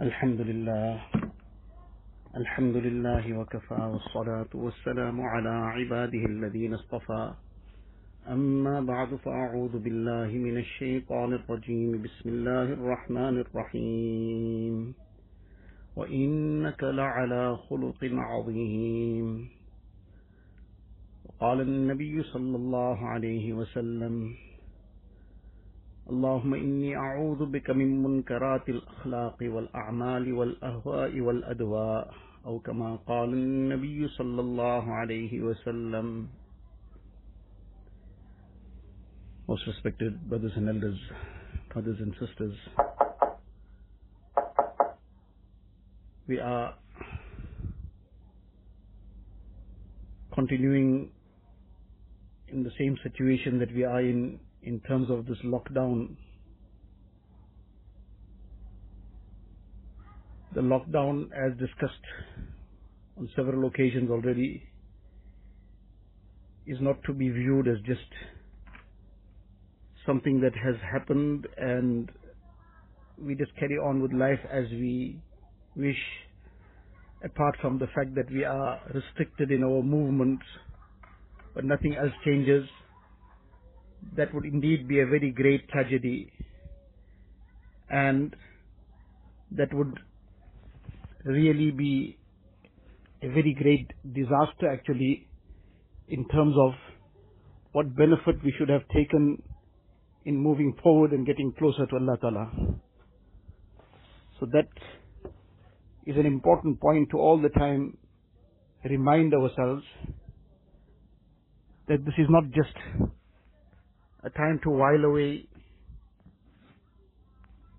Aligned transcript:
الحمد 0.00 0.40
لله. 0.40 1.00
الحمد 2.36 2.76
لله 2.76 3.38
وكفى 3.38 3.74
والصلاة 3.74 4.48
والسلام 4.54 5.20
على 5.20 5.48
عباده 5.48 6.18
الذين 6.18 6.74
اصطفى. 6.74 7.32
أما 8.28 8.80
بعد 8.80 9.14
فأعوذ 9.14 9.78
بالله 9.78 10.26
من 10.38 10.58
الشيطان 10.58 11.32
الرجيم. 11.32 12.02
بسم 12.02 12.28
الله 12.28 12.62
الرحمن 12.62 13.38
الرحيم. 13.38 14.94
وإنك 15.96 16.84
لعلى 16.84 17.56
خلق 17.56 17.98
عظيم. 18.02 19.48
وقال 21.24 21.60
النبي 21.60 22.22
صلى 22.22 22.56
الله 22.56 23.06
عليه 23.06 23.52
وسلم 23.52 24.34
اللهم 26.09 26.53
إني 26.53 26.97
أعوذ 26.97 27.45
بك 27.45 27.69
من 27.69 28.03
منكرات 28.03 28.69
الأخلاق 28.69 29.37
والأعمال 29.41 30.33
والأهواء 30.33 31.19
والأدواء 31.19 32.13
أو 32.45 32.59
كما 32.59 32.95
قال 32.95 33.29
النبي 33.33 34.07
صلى 34.07 34.41
الله 34.41 34.83
عليه 34.93 35.41
وسلم 35.41 36.27
Most 39.47 39.67
respected 39.67 40.29
brothers 40.29 40.53
and 40.55 40.69
elders, 40.69 40.99
brothers 41.73 41.97
and 41.99 42.13
sisters, 42.19 42.55
we 46.27 46.39
are 46.39 46.75
continuing 50.33 51.11
in 52.47 52.63
the 52.63 52.71
same 52.77 52.97
situation 53.03 53.59
that 53.59 53.73
we 53.73 53.83
are 53.83 53.99
in 53.99 54.39
in 54.62 54.80
terms 54.80 55.10
of 55.10 55.26
this 55.26 55.38
lockdown. 55.44 56.16
The 60.54 60.60
lockdown, 60.60 61.26
as 61.32 61.56
discussed 61.58 61.94
on 63.18 63.28
several 63.36 63.66
occasions 63.68 64.10
already, 64.10 64.62
is 66.66 66.78
not 66.80 66.96
to 67.06 67.12
be 67.14 67.28
viewed 67.30 67.68
as 67.68 67.78
just 67.86 68.00
something 70.06 70.40
that 70.40 70.52
has 70.54 70.76
happened 70.92 71.46
and 71.58 72.10
we 73.18 73.34
just 73.34 73.54
carry 73.56 73.76
on 73.76 74.00
with 74.02 74.12
life 74.12 74.40
as 74.50 74.64
we 74.70 75.20
wish, 75.76 75.96
apart 77.24 77.56
from 77.60 77.78
the 77.78 77.86
fact 77.88 78.14
that 78.14 78.30
we 78.30 78.44
are 78.44 78.80
restricted 78.94 79.50
in 79.50 79.64
our 79.64 79.82
movements, 79.82 80.44
but 81.54 81.64
nothing 81.64 81.96
else 81.96 82.12
changes 82.24 82.64
that 84.16 84.32
would 84.34 84.44
indeed 84.44 84.88
be 84.88 85.00
a 85.00 85.06
very 85.06 85.30
great 85.30 85.68
tragedy 85.68 86.32
and 87.90 88.34
that 89.52 89.72
would 89.72 89.98
really 91.24 91.70
be 91.70 92.18
a 93.22 93.28
very 93.28 93.54
great 93.54 93.90
disaster 94.14 94.70
actually 94.70 95.26
in 96.08 96.26
terms 96.28 96.54
of 96.58 96.72
what 97.72 97.94
benefit 97.96 98.42
we 98.44 98.52
should 98.58 98.68
have 98.68 98.86
taken 98.88 99.42
in 100.24 100.36
moving 100.36 100.74
forward 100.82 101.12
and 101.12 101.26
getting 101.26 101.52
closer 101.58 101.86
to 101.86 101.96
Allah 101.96 102.16
Ta'ala. 102.20 102.50
So 104.40 104.46
that 104.52 104.68
is 106.06 106.16
an 106.16 106.26
important 106.26 106.80
point 106.80 107.10
to 107.10 107.18
all 107.18 107.40
the 107.40 107.48
time 107.50 107.96
remind 108.84 109.34
ourselves 109.34 109.82
that 111.88 112.04
this 112.04 112.14
is 112.18 112.26
not 112.28 112.44
just 112.50 113.12
a 114.28 114.38
time 114.38 114.60
to 114.62 114.70
while 114.70 115.04
away 115.04 115.48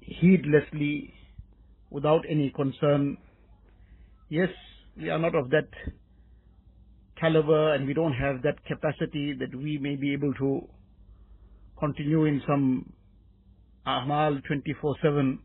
heedlessly 0.01 1.13
without 1.89 2.23
any 2.29 2.51
concern. 2.55 3.17
Yes, 4.29 4.49
we 4.97 5.09
are 5.09 5.19
not 5.19 5.35
of 5.35 5.49
that 5.51 5.69
caliber 7.19 7.73
and 7.73 7.87
we 7.87 7.93
don't 7.93 8.13
have 8.13 8.41
that 8.43 8.63
capacity 8.65 9.33
that 9.39 9.55
we 9.55 9.77
may 9.77 9.95
be 9.95 10.13
able 10.13 10.33
to 10.35 10.67
continue 11.79 12.25
in 12.25 12.41
some 12.47 12.93
amal 13.85 14.39
24-7. 14.49 15.39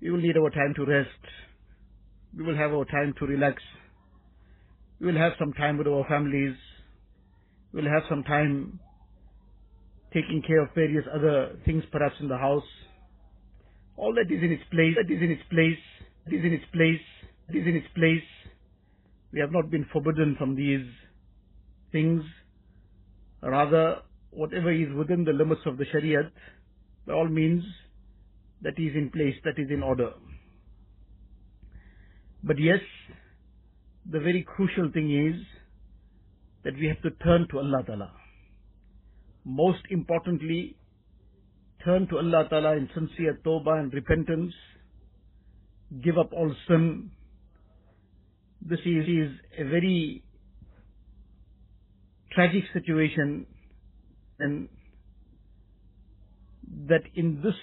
We 0.00 0.10
will 0.10 0.18
need 0.20 0.36
our 0.36 0.50
time 0.50 0.74
to 0.76 0.84
rest. 0.84 1.24
We 2.36 2.44
will 2.44 2.56
have 2.56 2.72
our 2.72 2.84
time 2.84 3.14
to 3.18 3.26
relax. 3.26 3.62
We 5.00 5.06
will 5.06 5.18
have 5.18 5.32
some 5.38 5.52
time 5.52 5.78
with 5.78 5.86
our 5.86 6.04
families. 6.08 6.56
We 7.72 7.82
will 7.82 7.90
have 7.90 8.02
some 8.08 8.22
time 8.24 8.80
taking 10.12 10.42
care 10.46 10.62
of 10.62 10.68
various 10.74 11.04
other 11.14 11.56
things 11.64 11.84
perhaps 11.90 12.14
in 12.20 12.28
the 12.28 12.36
house. 12.36 12.64
All 13.96 14.14
that 14.14 14.32
is 14.32 14.42
in 14.42 14.52
its 14.52 14.62
place, 14.70 14.94
that 14.96 15.12
is 15.12 15.22
in 15.22 15.30
its 15.30 15.42
place, 15.50 15.78
that 16.24 16.34
is 16.34 16.44
in 16.44 16.52
its 16.52 16.64
place, 16.72 17.00
that 17.48 17.56
is 17.56 17.66
in 17.66 17.76
its 17.76 17.86
place. 17.94 18.28
We 19.32 19.40
have 19.40 19.52
not 19.52 19.70
been 19.70 19.86
forbidden 19.92 20.36
from 20.38 20.56
these 20.56 20.86
things. 21.90 22.22
Rather, 23.42 23.98
whatever 24.30 24.72
is 24.72 24.92
within 24.96 25.24
the 25.24 25.32
limits 25.32 25.62
of 25.66 25.78
the 25.78 25.84
Shariat, 25.84 26.30
by 27.06 27.14
all 27.14 27.28
means, 27.28 27.64
that 28.62 28.78
is 28.78 28.94
in 28.94 29.10
place, 29.10 29.34
that 29.44 29.58
is 29.58 29.68
in 29.70 29.82
order. 29.82 30.12
But 32.44 32.58
yes, 32.58 32.80
the 34.10 34.20
very 34.20 34.42
crucial 34.42 34.90
thing 34.92 35.10
is 35.28 35.40
that 36.64 36.74
we 36.74 36.86
have 36.86 37.02
to 37.02 37.10
turn 37.24 37.46
to 37.50 37.58
Allah 37.58 37.82
Ta'ala 37.86 38.21
most 39.44 39.82
importantly, 39.90 40.76
turn 41.84 42.06
to 42.08 42.18
Allah 42.18 42.46
Ta'ala 42.48 42.76
in 42.76 42.88
sincere 42.94 43.40
tawbah 43.44 43.80
and 43.80 43.92
repentance, 43.92 44.52
give 46.02 46.18
up 46.18 46.32
all 46.32 46.54
sin. 46.68 47.10
This 48.60 48.78
is, 48.80 49.08
is 49.08 49.30
a 49.58 49.64
very 49.64 50.22
tragic 52.32 52.64
situation 52.72 53.46
and 54.38 54.68
that 56.88 57.02
in 57.14 57.42
this 57.42 57.54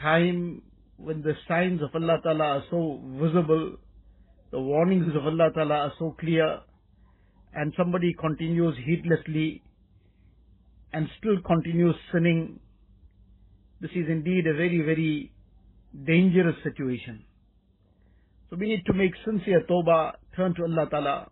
time 0.00 0.62
when 0.96 1.22
the 1.22 1.34
signs 1.46 1.82
of 1.82 1.90
Allah 1.94 2.18
Ta'ala 2.22 2.44
are 2.44 2.64
so 2.70 3.00
visible, 3.20 3.76
the 4.50 4.60
warnings 4.60 5.14
of 5.14 5.26
Allah 5.26 5.50
Ta'ala 5.54 5.74
are 5.74 5.92
so 5.98 6.16
clear, 6.18 6.60
and 7.54 7.72
somebody 7.76 8.14
continues 8.18 8.74
heedlessly 8.84 9.62
and 10.92 11.08
still 11.18 11.36
continues 11.44 11.94
sinning, 12.12 12.60
this 13.80 13.90
is 13.90 14.06
indeed 14.08 14.46
a 14.46 14.54
very, 14.54 14.80
very 14.80 15.32
dangerous 16.04 16.56
situation. 16.62 17.24
So 18.50 18.56
we 18.56 18.68
need 18.68 18.84
to 18.86 18.92
make 18.92 19.12
sincere 19.24 19.62
tawbah, 19.68 20.12
turn 20.36 20.54
to 20.54 20.62
Allah 20.62 20.88
Ta'ala, 20.90 21.30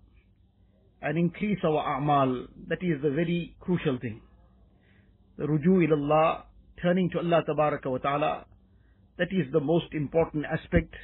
and 1.02 1.18
increase 1.18 1.58
our 1.64 2.00
a'mal. 2.00 2.46
That 2.68 2.82
is 2.82 3.00
the 3.02 3.10
very 3.10 3.54
crucial 3.60 3.98
thing. 4.00 4.20
The 5.38 5.44
ruju 5.44 5.86
ilallah, 5.88 6.42
turning 6.82 7.10
to 7.10 7.18
Allah 7.18 7.42
wa 7.48 7.98
Ta'ala, 7.98 8.46
that 9.18 9.28
is 9.30 9.52
the 9.52 9.60
most 9.60 9.86
important 9.92 10.44
aspect. 10.46 10.94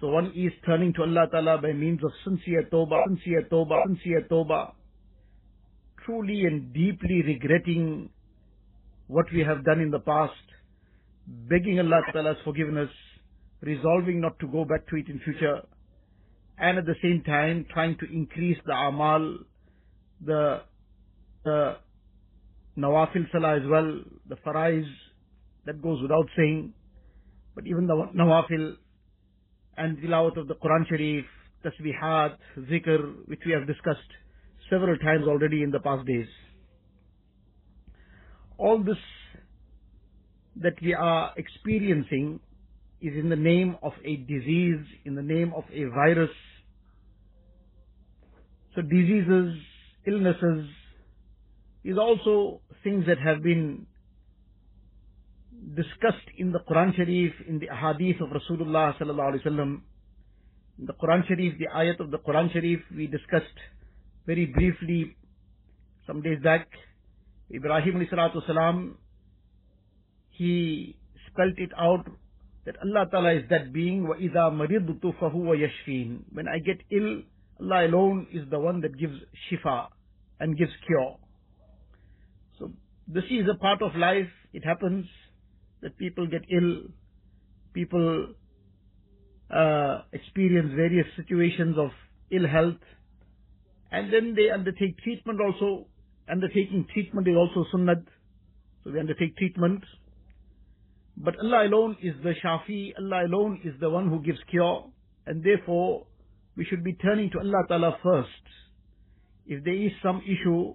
So 0.00 0.08
one 0.08 0.26
is 0.34 0.52
turning 0.66 0.92
to 0.94 1.02
Allah 1.02 1.26
Ta'ala 1.30 1.58
by 1.58 1.72
means 1.72 2.00
of 2.04 2.10
sincere 2.24 2.68
tawbah, 2.70 3.04
sincere 3.08 3.48
tawbah, 3.50 3.86
sincere 3.86 4.26
tawbah, 4.30 4.72
truly 6.06 6.44
and 6.44 6.72
deeply 6.72 7.22
regretting 7.22 8.08
what 9.08 9.26
we 9.32 9.40
have 9.40 9.64
done 9.64 9.80
in 9.80 9.90
the 9.90 9.98
past, 9.98 10.32
begging 11.26 11.78
Allah 11.80 12.00
Ta'ala's 12.12 12.36
forgiveness, 12.44 12.90
resolving 13.60 14.20
not 14.20 14.38
to 14.38 14.46
go 14.46 14.64
back 14.64 14.86
to 14.88 14.96
it 14.96 15.08
in 15.08 15.20
future, 15.24 15.60
and 16.58 16.78
at 16.78 16.86
the 16.86 16.94
same 17.02 17.22
time 17.24 17.66
trying 17.72 17.96
to 17.98 18.06
increase 18.10 18.56
the 18.64 18.72
amal, 18.72 19.38
the, 20.24 20.60
the 21.44 21.76
nawafil 22.78 23.30
salah 23.32 23.56
as 23.56 23.62
well, 23.68 24.00
the 24.28 24.36
farais, 24.36 24.86
that 25.66 25.82
goes 25.82 26.00
without 26.00 26.28
saying, 26.36 26.72
but 27.54 27.66
even 27.66 27.86
the 27.86 27.94
nawafil 28.16 28.76
and 29.76 29.98
tilawat 29.98 30.38
of 30.38 30.48
the 30.48 30.54
Quran 30.54 30.86
Sharif, 30.88 31.24
tasbihat, 31.64 32.36
zikr, 32.70 33.26
which 33.26 33.40
we 33.44 33.52
have 33.52 33.66
discussed, 33.66 34.00
several 34.70 34.96
times 34.98 35.26
already 35.26 35.62
in 35.62 35.70
the 35.70 35.80
past 35.80 36.06
days. 36.06 36.26
All 38.58 38.82
this 38.82 38.96
that 40.56 40.74
we 40.80 40.94
are 40.94 41.32
experiencing 41.36 42.40
is 43.00 43.14
in 43.14 43.28
the 43.28 43.36
name 43.36 43.76
of 43.82 43.92
a 44.04 44.16
disease, 44.16 44.84
in 45.04 45.14
the 45.14 45.22
name 45.22 45.52
of 45.54 45.64
a 45.72 45.84
virus. 45.84 46.30
So 48.74 48.82
diseases, 48.82 49.54
illnesses 50.06 50.68
is 51.84 51.98
also 51.98 52.60
things 52.82 53.04
that 53.06 53.18
have 53.18 53.42
been 53.42 53.86
discussed 55.74 56.28
in 56.38 56.52
the 56.52 56.60
Quran 56.60 56.94
Sharif, 56.96 57.32
in 57.48 57.58
the 57.58 57.68
hadith 57.74 58.20
of 58.20 58.30
Rasulullah 58.30 58.96
sallallahu 58.98 59.34
alaihi 59.34 59.46
wasallam. 59.46 59.80
In 60.78 60.86
the 60.86 60.94
Quran 60.94 61.26
Sharif, 61.26 61.58
the 61.58 61.68
ayat 61.74 62.00
of 62.00 62.10
the 62.10 62.18
Quran 62.18 62.52
Sharif, 62.52 62.80
we 62.94 63.06
discussed 63.06 63.58
very 64.25 64.45
briefly 64.45 65.15
some 66.07 66.21
days 66.21 66.39
back. 66.43 66.67
Ibrahim 67.53 68.07
salatu 68.11 68.45
salam, 68.47 68.97
he 70.29 70.95
spelt 71.31 71.57
it 71.57 71.71
out 71.77 72.05
that 72.65 72.75
Allah 72.83 73.07
Ta'ala 73.09 73.33
is 73.33 73.43
that 73.49 73.73
being, 73.73 74.03
وَإِذَا 74.03 74.51
مَرِضْتُ 74.53 75.19
فَهُوَ 75.19 75.55
يَشْفِينَ 75.55 76.19
When 76.31 76.47
I 76.47 76.59
get 76.59 76.77
ill, 76.91 77.21
Allah 77.59 77.87
alone 77.87 78.27
is 78.31 78.49
the 78.49 78.59
one 78.59 78.81
that 78.81 78.97
gives 78.97 79.15
shifa 79.49 79.87
and 80.39 80.57
gives 80.57 80.71
cure. 80.85 81.17
So 82.59 82.71
this 83.07 83.23
is 83.29 83.47
a 83.51 83.57
part 83.57 83.81
of 83.81 83.95
life. 83.95 84.29
It 84.53 84.63
happens 84.63 85.05
that 85.81 85.97
people 85.97 86.27
get 86.27 86.41
ill, 86.51 86.83
people 87.73 88.33
uh, 89.49 90.01
experience 90.13 90.71
various 90.75 91.07
situations 91.15 91.77
of 91.77 91.89
ill 92.31 92.47
health, 92.47 92.81
and 93.96 94.12
then 94.12 94.34
they 94.36 94.50
undertake 94.50 94.98
treatment 95.02 95.40
also. 95.40 95.86
Undertaking 96.30 96.86
treatment 96.92 97.26
is 97.28 97.36
also 97.36 97.64
sunnat. 97.72 98.04
So 98.84 98.90
they 98.90 98.98
undertake 99.00 99.36
treatment. 99.36 99.82
But 101.16 101.38
Allah 101.38 101.66
alone 101.66 101.96
is 102.02 102.14
the 102.22 102.34
Shafi, 102.44 102.92
Allah 102.98 103.26
alone 103.26 103.60
is 103.64 103.72
the 103.80 103.88
one 103.88 104.08
who 104.10 104.20
gives 104.20 104.38
cure, 104.50 104.84
and 105.26 105.42
therefore 105.42 106.06
we 106.56 106.66
should 106.66 106.84
be 106.84 106.92
turning 106.92 107.30
to 107.30 107.38
Allah 107.38 107.64
Ta'ala 107.68 107.96
first. 108.02 108.28
If 109.46 109.64
there 109.64 109.74
is 109.74 109.92
some 110.02 110.20
issue, 110.26 110.74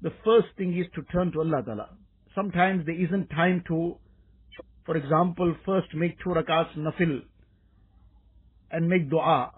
the 0.00 0.12
first 0.24 0.48
thing 0.56 0.78
is 0.78 0.86
to 0.94 1.02
turn 1.12 1.32
to 1.32 1.40
Allah 1.40 1.62
Ta'ala. 1.64 1.90
Sometimes 2.34 2.86
there 2.86 2.98
isn't 2.98 3.28
time 3.28 3.64
to, 3.68 3.96
for 4.86 4.96
example, 4.96 5.54
first 5.66 5.88
make 5.94 6.18
two 6.20 6.30
rakats 6.30 6.74
nafil 6.78 7.20
and 8.70 8.88
make 8.88 9.10
dua. 9.10 9.52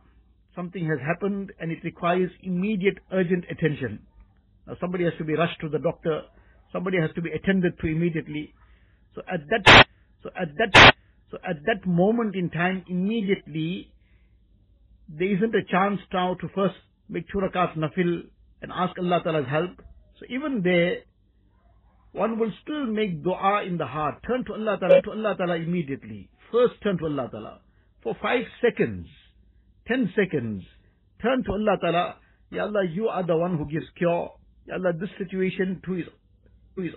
Something 0.58 0.88
has 0.88 0.98
happened 0.98 1.52
and 1.60 1.70
it 1.70 1.84
requires 1.84 2.30
immediate 2.42 2.98
urgent 3.12 3.44
attention. 3.48 4.00
Now 4.66 4.74
somebody 4.80 5.04
has 5.04 5.12
to 5.18 5.24
be 5.24 5.36
rushed 5.36 5.60
to 5.60 5.68
the 5.68 5.78
doctor, 5.78 6.22
somebody 6.72 6.98
has 7.00 7.10
to 7.14 7.22
be 7.22 7.30
attended 7.30 7.78
to 7.78 7.86
immediately. 7.86 8.52
So 9.14 9.22
at 9.32 9.40
that 9.50 9.86
so 10.24 10.30
at 10.34 10.48
that, 10.58 10.94
so 11.30 11.38
at 11.48 11.64
that 11.66 11.86
moment 11.86 12.34
in 12.34 12.50
time, 12.50 12.84
immediately, 12.88 13.92
there 15.08 15.28
isn't 15.36 15.54
a 15.54 15.62
chance 15.70 16.00
now 16.12 16.34
to 16.40 16.48
first 16.56 16.74
make 17.08 17.28
two 17.28 17.38
rakats 17.38 17.76
nafil 17.76 18.22
and 18.60 18.72
ask 18.74 18.98
Allah 18.98 19.20
Ta'ala's 19.22 19.46
help. 19.48 19.76
So 20.18 20.26
even 20.28 20.62
there, 20.64 21.02
one 22.10 22.38
will 22.40 22.52
still 22.62 22.84
make 22.86 23.22
dua 23.22 23.62
in 23.64 23.78
the 23.78 23.86
heart. 23.86 24.16
Turn 24.26 24.44
to 24.46 24.54
Allah 24.54 24.76
Ta'ala, 24.80 25.02
to 25.02 25.10
Allah 25.12 25.36
Ta'ala 25.38 25.54
immediately. 25.54 26.28
First 26.50 26.74
turn 26.82 26.98
to 26.98 27.04
Allah 27.04 27.28
Ta'ala. 27.30 27.60
For 28.02 28.16
five 28.20 28.44
seconds, 28.60 29.06
ten 29.88 30.12
seconds, 30.14 30.62
turn 31.22 31.42
to 31.44 31.52
Allah 31.52 31.76
Ta'ala. 31.80 32.16
Ya 32.50 32.64
Allah, 32.64 32.84
you 32.90 33.08
are 33.08 33.26
the 33.26 33.36
one 33.36 33.56
who 33.56 33.66
gives 33.66 33.86
cure. 33.96 34.30
Ya 34.66 34.74
Allah, 34.74 34.92
this 34.92 35.10
situation 35.18 35.80
too 35.84 35.96
is, 35.96 36.04
too 36.76 36.84
is 36.84 36.92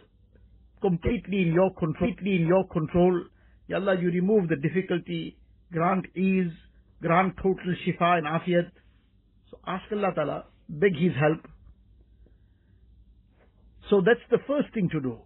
completely 0.81 1.41
in 1.43 1.53
your 1.53 1.71
control, 1.71 2.09
completely 2.09 2.35
in 2.35 2.47
your 2.47 2.67
control. 2.67 3.23
Ya 3.67 3.77
Allah, 3.77 3.95
you 3.99 4.09
remove 4.09 4.49
the 4.49 4.57
difficulty, 4.57 5.37
grant 5.71 6.05
ease, 6.15 6.51
grant 7.01 7.35
total 7.37 7.75
shifa 7.85 8.17
and 8.17 8.27
afiyat. 8.27 8.69
So 9.49 9.57
ask 9.65 9.83
Allah 9.91 10.11
Ta'ala, 10.13 10.45
beg 10.69 10.95
His 10.95 11.13
help. 11.19 11.47
So 13.89 14.01
that's 14.05 14.25
the 14.29 14.39
first 14.47 14.73
thing 14.73 14.89
to 14.91 15.01
do. 15.01 15.17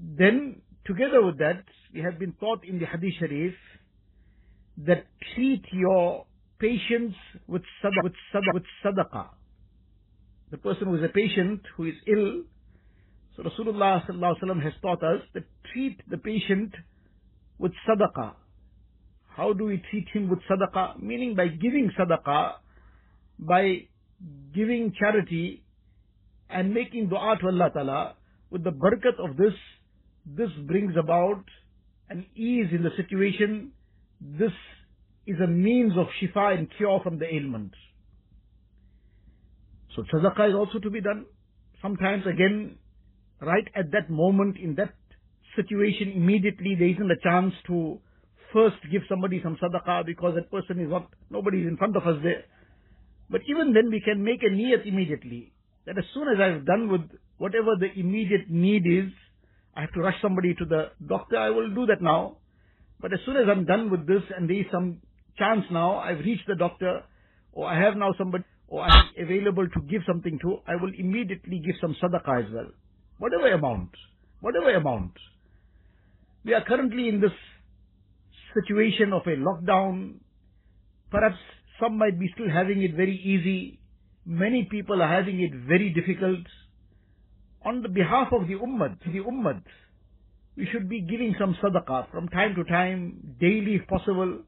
Then, 0.00 0.62
together 0.86 1.24
with 1.24 1.38
that, 1.38 1.64
we 1.94 2.00
have 2.00 2.18
been 2.18 2.32
taught 2.34 2.64
in 2.64 2.78
the 2.78 2.86
Hadith 2.86 3.14
Sharif 3.18 3.54
that 4.86 5.06
treat 5.34 5.64
your 5.72 6.26
patients 6.58 7.16
with 7.46 7.62
sadaqah, 7.82 8.04
with 8.04 8.12
sadaqah, 8.34 8.54
with 8.54 8.64
sadaqah. 8.84 9.28
The 10.50 10.58
person 10.58 10.88
who 10.88 10.96
is 10.96 11.04
a 11.04 11.08
patient, 11.08 11.60
who 11.76 11.84
is 11.84 11.94
ill, 12.06 12.42
so 13.36 13.44
Rasulullah 13.44 14.04
has 14.62 14.72
taught 14.82 15.02
us 15.04 15.20
to 15.34 15.44
treat 15.72 16.00
the 16.10 16.18
patient 16.18 16.74
with 17.58 17.72
sadaqah. 17.88 18.34
How 19.28 19.52
do 19.52 19.66
we 19.66 19.82
treat 19.90 20.08
him 20.12 20.28
with 20.28 20.40
sadaqah? 20.50 21.00
Meaning 21.00 21.36
by 21.36 21.46
giving 21.46 21.92
sadaqah, 21.96 22.54
by 23.38 23.86
giving 24.52 24.92
charity 24.98 25.62
and 26.50 26.74
making 26.74 27.08
dua 27.08 27.36
to 27.40 27.46
Allah 27.46 27.70
Ta'ala, 27.72 28.14
with 28.50 28.64
the 28.64 28.70
barakat 28.72 29.20
of 29.24 29.36
this, 29.36 29.52
this 30.26 30.50
brings 30.66 30.96
about 30.96 31.44
an 32.10 32.26
ease 32.34 32.66
in 32.72 32.82
the 32.82 32.90
situation. 32.96 33.70
This 34.20 34.52
is 35.28 35.40
a 35.40 35.46
means 35.46 35.92
of 35.96 36.06
shifa 36.20 36.58
and 36.58 36.68
cure 36.76 37.00
from 37.02 37.18
the 37.18 37.32
ailment. 37.32 37.72
So 39.94 40.02
sadaqah 40.12 40.48
is 40.48 40.54
also 40.54 40.78
to 40.78 40.90
be 40.90 41.00
done. 41.00 41.26
Sometimes 41.82 42.24
again, 42.26 42.76
right 43.40 43.68
at 43.76 43.92
that 43.92 44.10
moment 44.10 44.56
in 44.58 44.74
that 44.76 44.94
situation 45.54 46.12
immediately 46.14 46.74
there 46.78 46.88
isn't 46.88 47.10
a 47.10 47.20
chance 47.22 47.52
to 47.66 48.00
first 48.52 48.76
give 48.90 49.02
somebody 49.08 49.40
some 49.42 49.58
sadaqah 49.62 50.06
because 50.06 50.34
that 50.34 50.50
person 50.50 50.80
is 50.80 50.90
not, 50.90 51.08
nobody 51.30 51.60
is 51.60 51.68
in 51.68 51.76
front 51.76 51.96
of 51.96 52.06
us 52.06 52.16
there. 52.22 52.44
But 53.30 53.42
even 53.48 53.72
then 53.74 53.90
we 53.90 54.00
can 54.00 54.24
make 54.24 54.42
a 54.42 54.50
niyat 54.50 54.86
immediately. 54.86 55.52
That 55.86 55.98
as 55.98 56.04
soon 56.14 56.28
as 56.28 56.40
I've 56.40 56.64
done 56.64 56.88
with 56.90 57.02
whatever 57.36 57.76
the 57.78 57.88
immediate 57.98 58.48
need 58.48 58.86
is, 58.86 59.12
I 59.76 59.82
have 59.82 59.92
to 59.92 60.00
rush 60.00 60.20
somebody 60.22 60.54
to 60.54 60.64
the 60.64 60.90
doctor, 61.06 61.36
I 61.36 61.50
will 61.50 61.72
do 61.74 61.86
that 61.86 62.02
now. 62.02 62.38
But 63.00 63.12
as 63.12 63.20
soon 63.24 63.36
as 63.36 63.44
I'm 63.48 63.64
done 63.64 63.90
with 63.90 64.06
this 64.06 64.22
and 64.36 64.48
there 64.48 64.60
is 64.60 64.66
some 64.72 64.98
chance 65.38 65.64
now, 65.70 65.98
I've 65.98 66.18
reached 66.20 66.46
the 66.46 66.56
doctor, 66.56 67.02
or 67.52 67.68
I 67.68 67.80
have 67.80 67.96
now 67.96 68.14
somebody, 68.18 68.44
or 68.66 68.82
I'm 68.82 69.10
available 69.18 69.66
to 69.68 69.80
give 69.82 70.02
something 70.06 70.38
to, 70.42 70.58
I 70.66 70.76
will 70.76 70.92
immediately 70.96 71.62
give 71.64 71.76
some 71.80 71.96
sadaqah 72.02 72.46
as 72.46 72.52
well 72.52 72.70
whatever 73.18 73.52
amount, 73.52 73.90
whatever 74.40 74.74
amount. 74.74 75.12
We 76.44 76.54
are 76.54 76.64
currently 76.64 77.08
in 77.08 77.20
this 77.20 77.32
situation 78.54 79.12
of 79.12 79.22
a 79.26 79.36
lockdown. 79.36 80.14
Perhaps 81.10 81.36
some 81.80 81.98
might 81.98 82.18
be 82.18 82.30
still 82.34 82.48
having 82.50 82.82
it 82.82 82.94
very 82.94 83.16
easy. 83.16 83.80
Many 84.24 84.68
people 84.70 85.02
are 85.02 85.08
having 85.08 85.40
it 85.40 85.52
very 85.66 85.90
difficult. 85.90 86.46
On 87.64 87.82
the 87.82 87.88
behalf 87.88 88.28
of 88.32 88.46
the 88.46 88.54
ummah, 88.54 88.96
the 89.04 89.18
ummah, 89.18 89.62
we 90.56 90.66
should 90.72 90.88
be 90.88 91.00
giving 91.00 91.34
some 91.38 91.56
sadaqah 91.62 92.10
from 92.10 92.28
time 92.28 92.54
to 92.54 92.64
time, 92.64 93.36
daily 93.40 93.76
if 93.76 93.86
possible, 93.88 94.40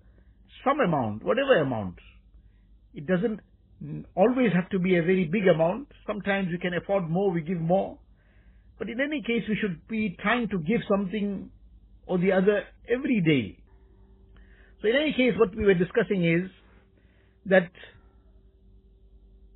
some 0.64 0.80
amount, 0.80 1.24
whatever 1.24 1.60
amount. 1.60 1.96
It 2.94 3.06
doesn't 3.06 3.40
always 4.14 4.52
have 4.52 4.68
to 4.70 4.78
be 4.78 4.96
a 4.96 5.02
very 5.02 5.24
big 5.24 5.46
amount. 5.46 5.88
Sometimes 6.06 6.48
we 6.50 6.58
can 6.58 6.74
afford 6.74 7.08
more, 7.08 7.30
we 7.30 7.40
give 7.40 7.60
more. 7.60 7.98
But 8.78 8.88
in 8.88 9.00
any 9.00 9.22
case, 9.22 9.42
we 9.48 9.56
should 9.60 9.86
be 9.88 10.16
trying 10.20 10.48
to 10.48 10.58
give 10.58 10.80
something 10.88 11.50
or 12.06 12.18
the 12.18 12.32
other 12.32 12.64
every 12.88 13.20
day. 13.20 13.58
So 14.82 14.88
in 14.88 14.96
any 14.96 15.12
case, 15.12 15.34
what 15.38 15.54
we 15.54 15.64
were 15.64 15.74
discussing 15.74 16.24
is 16.24 16.50
that 17.46 17.70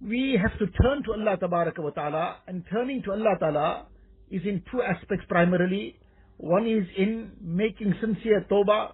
we 0.01 0.39
have 0.41 0.59
to 0.59 0.67
turn 0.83 1.03
to 1.05 1.13
Allah 1.13 1.39
wa 1.41 1.91
ta'ala 1.91 2.37
and 2.47 2.65
turning 2.71 3.03
to 3.05 3.13
Allah 3.13 3.37
ta'ala 3.41 3.87
is 4.31 4.43
in 4.45 4.63
two 4.71 4.83
aspects 4.83 5.25
primarily. 5.29 5.99
One 6.37 6.67
is 6.67 6.85
in 6.97 7.33
making 7.41 7.95
sincere 8.01 8.45
tawbah 8.51 8.93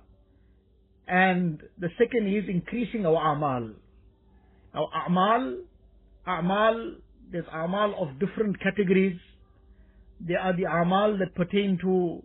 and 1.10 1.60
the 1.78 1.88
second 1.98 2.32
is 2.32 2.44
increasing 2.48 3.04
our 3.04 3.32
amal. 3.34 3.70
Our 4.72 4.88
amal, 5.08 5.58
amal, 6.24 6.94
there's 7.32 7.46
amal 7.52 8.00
of 8.00 8.20
different 8.20 8.60
categories. 8.62 9.18
There 10.20 10.38
are 10.38 10.56
the 10.56 10.64
amal 10.64 11.18
that 11.18 11.34
pertain 11.34 11.78
to 11.82 12.22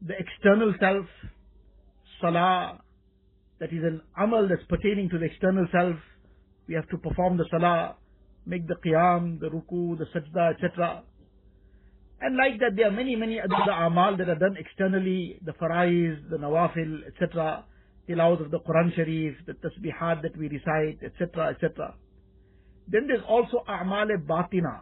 the 0.00 0.14
external 0.18 0.72
self, 0.80 1.04
salah, 2.22 2.80
that 3.58 3.70
is 3.70 3.84
an 3.84 4.00
amal 4.18 4.48
that's 4.48 4.64
pertaining 4.70 5.10
to 5.10 5.18
the 5.18 5.26
external 5.26 5.66
self. 5.70 5.96
We 6.68 6.74
have 6.76 6.88
to 6.88 6.96
perform 6.96 7.36
the 7.36 7.44
salah, 7.50 7.96
make 8.46 8.66
the 8.66 8.76
qiyam, 8.76 9.40
the 9.40 9.50
ruku, 9.50 9.98
the 9.98 10.06
sajda, 10.06 10.54
etc. 10.54 11.02
And 12.22 12.36
like 12.38 12.60
that, 12.60 12.76
there 12.76 12.88
are 12.88 12.92
many, 12.92 13.14
many 13.14 13.40
other 13.40 13.72
amal 13.72 14.16
that 14.16 14.30
are 14.30 14.38
done 14.38 14.56
externally, 14.56 15.38
the 15.44 15.52
faraiz, 15.52 16.30
the 16.30 16.38
nawafil, 16.38 17.06
etc. 17.06 17.66
Tilawat 18.08 18.44
of 18.44 18.50
the 18.50 18.60
Quran 18.60 18.94
Sharif, 18.94 19.36
the 19.46 19.52
tasbihat 19.52 20.22
that 20.22 20.36
we 20.36 20.48
recite, 20.48 20.98
etc., 21.04 21.50
etc. 21.50 21.94
Then 22.88 23.06
there's 23.06 23.24
also 23.28 23.62
a'mal 23.68 24.08
batina, 24.26 24.80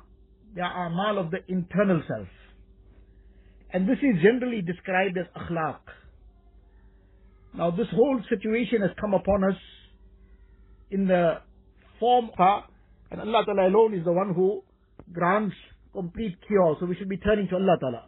are 0.60 0.86
amal 0.86 1.18
of 1.18 1.30
the 1.30 1.38
internal 1.48 2.02
self. 2.08 2.28
And 3.70 3.88
this 3.88 3.98
is 3.98 4.22
generally 4.22 4.62
described 4.62 5.18
as 5.18 5.26
akhlaq. 5.36 5.80
Now 7.54 7.70
this 7.70 7.88
whole 7.94 8.20
situation 8.28 8.80
has 8.82 8.90
come 9.00 9.14
upon 9.14 9.44
us 9.44 9.58
in 10.90 11.06
the 11.06 11.40
form 12.00 12.30
of, 12.38 12.64
and 13.10 13.20
Allah 13.20 13.44
Ta'ala 13.44 13.68
alone 13.68 13.94
is 13.94 14.04
the 14.04 14.12
one 14.12 14.34
who 14.34 14.62
grants 15.12 15.56
complete 15.92 16.36
cure. 16.46 16.76
So 16.80 16.86
we 16.86 16.96
should 16.96 17.08
be 17.08 17.18
turning 17.18 17.48
to 17.48 17.56
Allah 17.56 17.76
Ta'ala. 17.80 18.04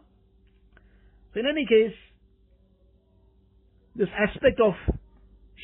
So 1.33 1.39
in 1.39 1.45
any 1.45 1.65
case, 1.65 1.95
this 3.95 4.07
aspect 4.17 4.59
of 4.59 4.73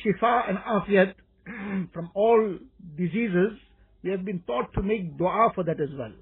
shifa 0.04 0.48
and 0.48 0.58
afiyat 0.58 1.14
from 1.92 2.10
all 2.14 2.58
diseases, 2.96 3.52
we 4.02 4.10
have 4.10 4.24
been 4.24 4.42
taught 4.46 4.72
to 4.74 4.82
make 4.82 5.16
dua 5.18 5.50
for 5.54 5.64
that 5.64 5.80
as 5.80 5.90
well 5.98 6.12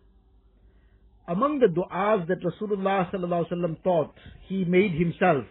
among 1.28 1.58
the 1.58 1.66
du'as 1.66 2.26
that 2.28 2.40
Rasulullah 2.40 3.10
sallallahu 3.10 3.82
taught, 3.82 4.14
he 4.48 4.64
made 4.64 4.92
himself, 4.92 5.44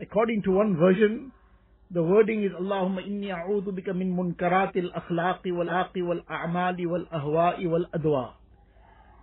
According 0.00 0.42
to 0.42 0.50
one 0.50 0.76
version, 0.76 1.30
the 1.92 2.02
wording 2.02 2.42
is 2.42 2.50
Allahumma 2.60 3.06
inni 3.06 3.30
a'udhu 3.30 3.68
bika 3.68 3.94
min 3.94 4.16
munkaratil 4.16 4.88
akhlaqi 4.96 5.54
wal 5.54 5.68
aqi 5.68 6.02
wal 6.04 6.20
a'mali 6.28 6.86
wal 6.88 7.04
ahwa'i 7.14 7.68
wal 7.68 7.84
adwa. 7.94 8.32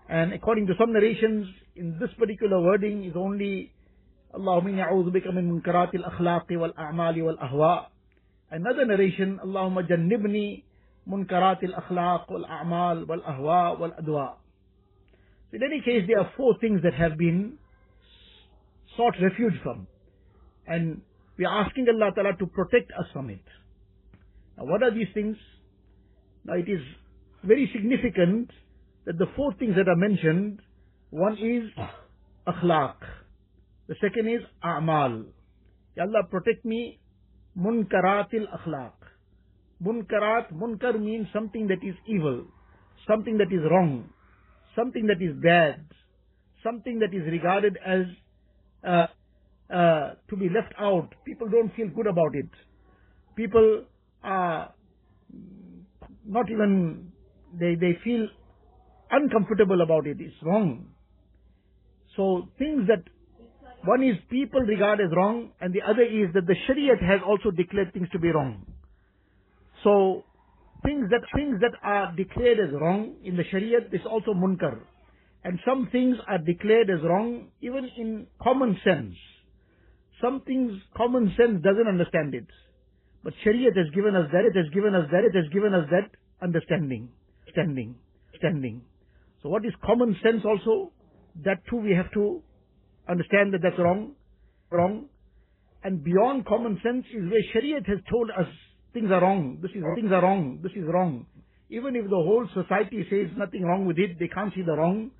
And 0.08 0.32
according 0.32 0.68
to 0.68 0.74
some 0.80 0.94
narrations, 0.94 1.48
in 1.76 1.98
this 2.00 2.10
particular 2.18 2.62
wording 2.62 3.04
is 3.04 3.14
only 3.18 3.74
A'udhu 4.34 5.12
bika 5.12 5.34
min 5.34 5.62
munkaratil 5.62 6.06
akhlaqi 6.06 6.58
wal 6.58 6.74
a'mali 6.78 7.24
wal 7.24 7.38
ahwa. 7.38 7.88
Another 8.52 8.86
narration, 8.86 9.40
munkaratil 11.10 11.74
akhlaq 11.74 12.30
wal 12.30 12.46
a'mal 12.46 13.08
wal 13.08 13.22
ahwa 13.22 13.80
wal 13.80 13.94
adwa. 14.02 14.34
In 15.52 15.64
any 15.64 15.82
case, 15.82 16.04
there 16.08 16.20
are 16.20 16.32
four 16.38 16.56
things 16.60 16.82
that 16.84 16.94
have 16.94 17.18
been 17.18 17.58
sought 18.96 19.16
refuge 19.22 19.54
from. 19.64 19.88
And 20.68 21.02
we 21.38 21.46
are 21.46 21.66
asking 21.66 21.88
Allah 21.90 22.12
Ta'ala 22.14 22.38
to 22.38 22.46
protect 22.46 22.92
us 22.92 23.06
from 23.14 23.30
it. 23.30 23.42
Now 24.58 24.66
what 24.66 24.84
are 24.84 24.94
these 24.94 25.08
things? 25.14 25.38
Now 26.46 26.54
it 26.54 26.70
is 26.70 26.82
very 27.44 27.70
significant 27.74 28.52
that 29.06 29.18
the 29.18 29.26
four 29.36 29.54
things 29.54 29.76
that 29.76 29.88
are 29.88 29.96
mentioned, 29.96 30.60
one 31.10 31.38
is 31.38 31.72
akhlaq. 32.48 32.96
The 33.90 33.96
second 34.00 34.28
is 34.30 34.42
a'mal. 34.64 35.26
Allah 36.00 36.24
protect 36.30 36.64
me 36.64 37.00
munkaratil 37.58 38.46
akhlaq. 38.58 38.94
Munkarat, 39.84 40.54
munkar 40.54 41.02
means 41.02 41.26
something 41.34 41.68
that 41.68 41.84
is 41.84 41.96
evil, 42.06 42.46
something 43.08 43.40
that 43.40 43.52
is 43.52 43.62
wrong, 43.72 44.08
something 44.76 45.08
that 45.08 45.20
is 45.20 45.36
bad, 45.42 45.84
something 46.64 47.00
that 47.00 47.16
is 47.16 47.24
regarded 47.32 47.80
as 47.84 48.06
uh, 48.88 49.08
uh, 49.74 50.14
to 50.30 50.36
be 50.38 50.50
left 50.50 50.74
out. 50.80 51.10
People 51.26 51.50
don't 51.50 51.74
feel 51.76 51.88
good 51.88 52.06
about 52.06 52.36
it. 52.36 52.50
People 53.36 53.86
are 54.24 54.72
not 56.28 56.52
even, 56.52 57.12
they, 57.60 57.74
they 57.74 57.98
feel 58.04 58.28
uncomfortable 59.10 59.82
about 59.82 60.06
it. 60.06 60.18
It's 60.20 60.36
wrong. 60.44 60.90
So 62.16 62.50
things 62.60 62.88
that 62.88 63.04
one 63.86 64.04
is 64.04 64.18
people 64.30 64.62
regard 64.62 65.00
as 65.00 65.10
wrong 65.16 65.52
and 65.62 65.74
the 65.74 65.82
other 65.82 66.02
is 66.04 66.34
that 66.34 66.46
the 66.48 66.56
Shariat 66.68 67.02
has 67.02 67.22
also 67.26 67.52
declared 67.52 67.94
things 67.94 68.10
to 68.12 68.20
be 68.20 68.30
wrong. 68.30 68.66
So 69.84 70.24
things 70.84 71.10
that 71.12 71.22
things 71.36 71.62
that 71.62 71.72
are 71.84 72.14
declared 72.16 72.60
as 72.60 72.74
wrong 72.74 73.16
in 73.24 73.38
the 73.38 73.44
Shariat 73.44 73.94
is 73.94 74.02
also 74.06 74.34
munkar. 74.34 74.80
And 75.44 75.60
some 75.66 75.88
things 75.92 76.18
are 76.28 76.38
declared 76.38 76.90
as 76.90 77.02
wrong 77.04 77.48
even 77.62 77.90
in 77.98 78.28
common 78.42 78.78
sense. 78.84 79.16
Some 80.22 80.42
things 80.42 80.74
common 80.98 81.34
sense 81.38 81.64
doesn't 81.64 81.88
understand 81.88 82.36
it. 82.36 82.48
But 83.24 83.34
Shariat 83.46 83.78
has 83.78 83.90
given 83.96 84.16
us 84.16 84.30
that, 84.34 84.44
it 84.44 84.56
has 84.56 84.70
given 84.74 84.94
us 84.96 85.08
that, 85.12 85.24
it 85.24 85.36
has 85.36 85.48
given 85.54 85.74
us 85.74 85.88
that 85.92 86.12
understanding, 86.42 87.10
standing, 87.52 87.96
standing. 88.38 88.82
So 89.42 89.50
what 89.50 89.66
is 89.66 89.72
common 89.86 90.18
sense 90.22 90.44
also? 90.44 90.92
That 91.46 91.62
too 91.70 91.78
we 91.78 91.92
have 91.92 92.12
to 92.14 92.42
understand 93.10 93.54
that 93.54 93.62
that's 93.64 93.80
wrong, 93.80 94.14
wrong. 94.72 95.06
And 95.84 96.04
beyond 96.04 96.46
common 96.46 96.80
sense 96.84 97.06
is 97.16 97.30
where 97.32 97.42
Shariat 97.54 97.88
has 97.88 98.00
told 98.10 98.30
us 98.32 98.48
things 98.94 99.12
are 99.12 99.22
wrong, 99.22 99.60
this 99.62 99.72
is, 99.72 99.84
things 99.96 100.12
are 100.12 100.22
wrong, 100.22 100.60
this 100.62 100.74
is 100.74 100.84
wrong. 100.88 101.26
Even 101.70 101.96
if 101.96 102.06
the 102.06 102.16
whole 102.16 102.48
society 102.54 103.06
says 103.10 103.28
nothing 103.38 103.64
wrong 103.64 103.86
with 103.86 103.98
it, 103.98 104.20
they 104.20 104.28
can't 104.28 104.54
see 104.54 104.64
the 104.64 104.76
wrong. 104.76 105.12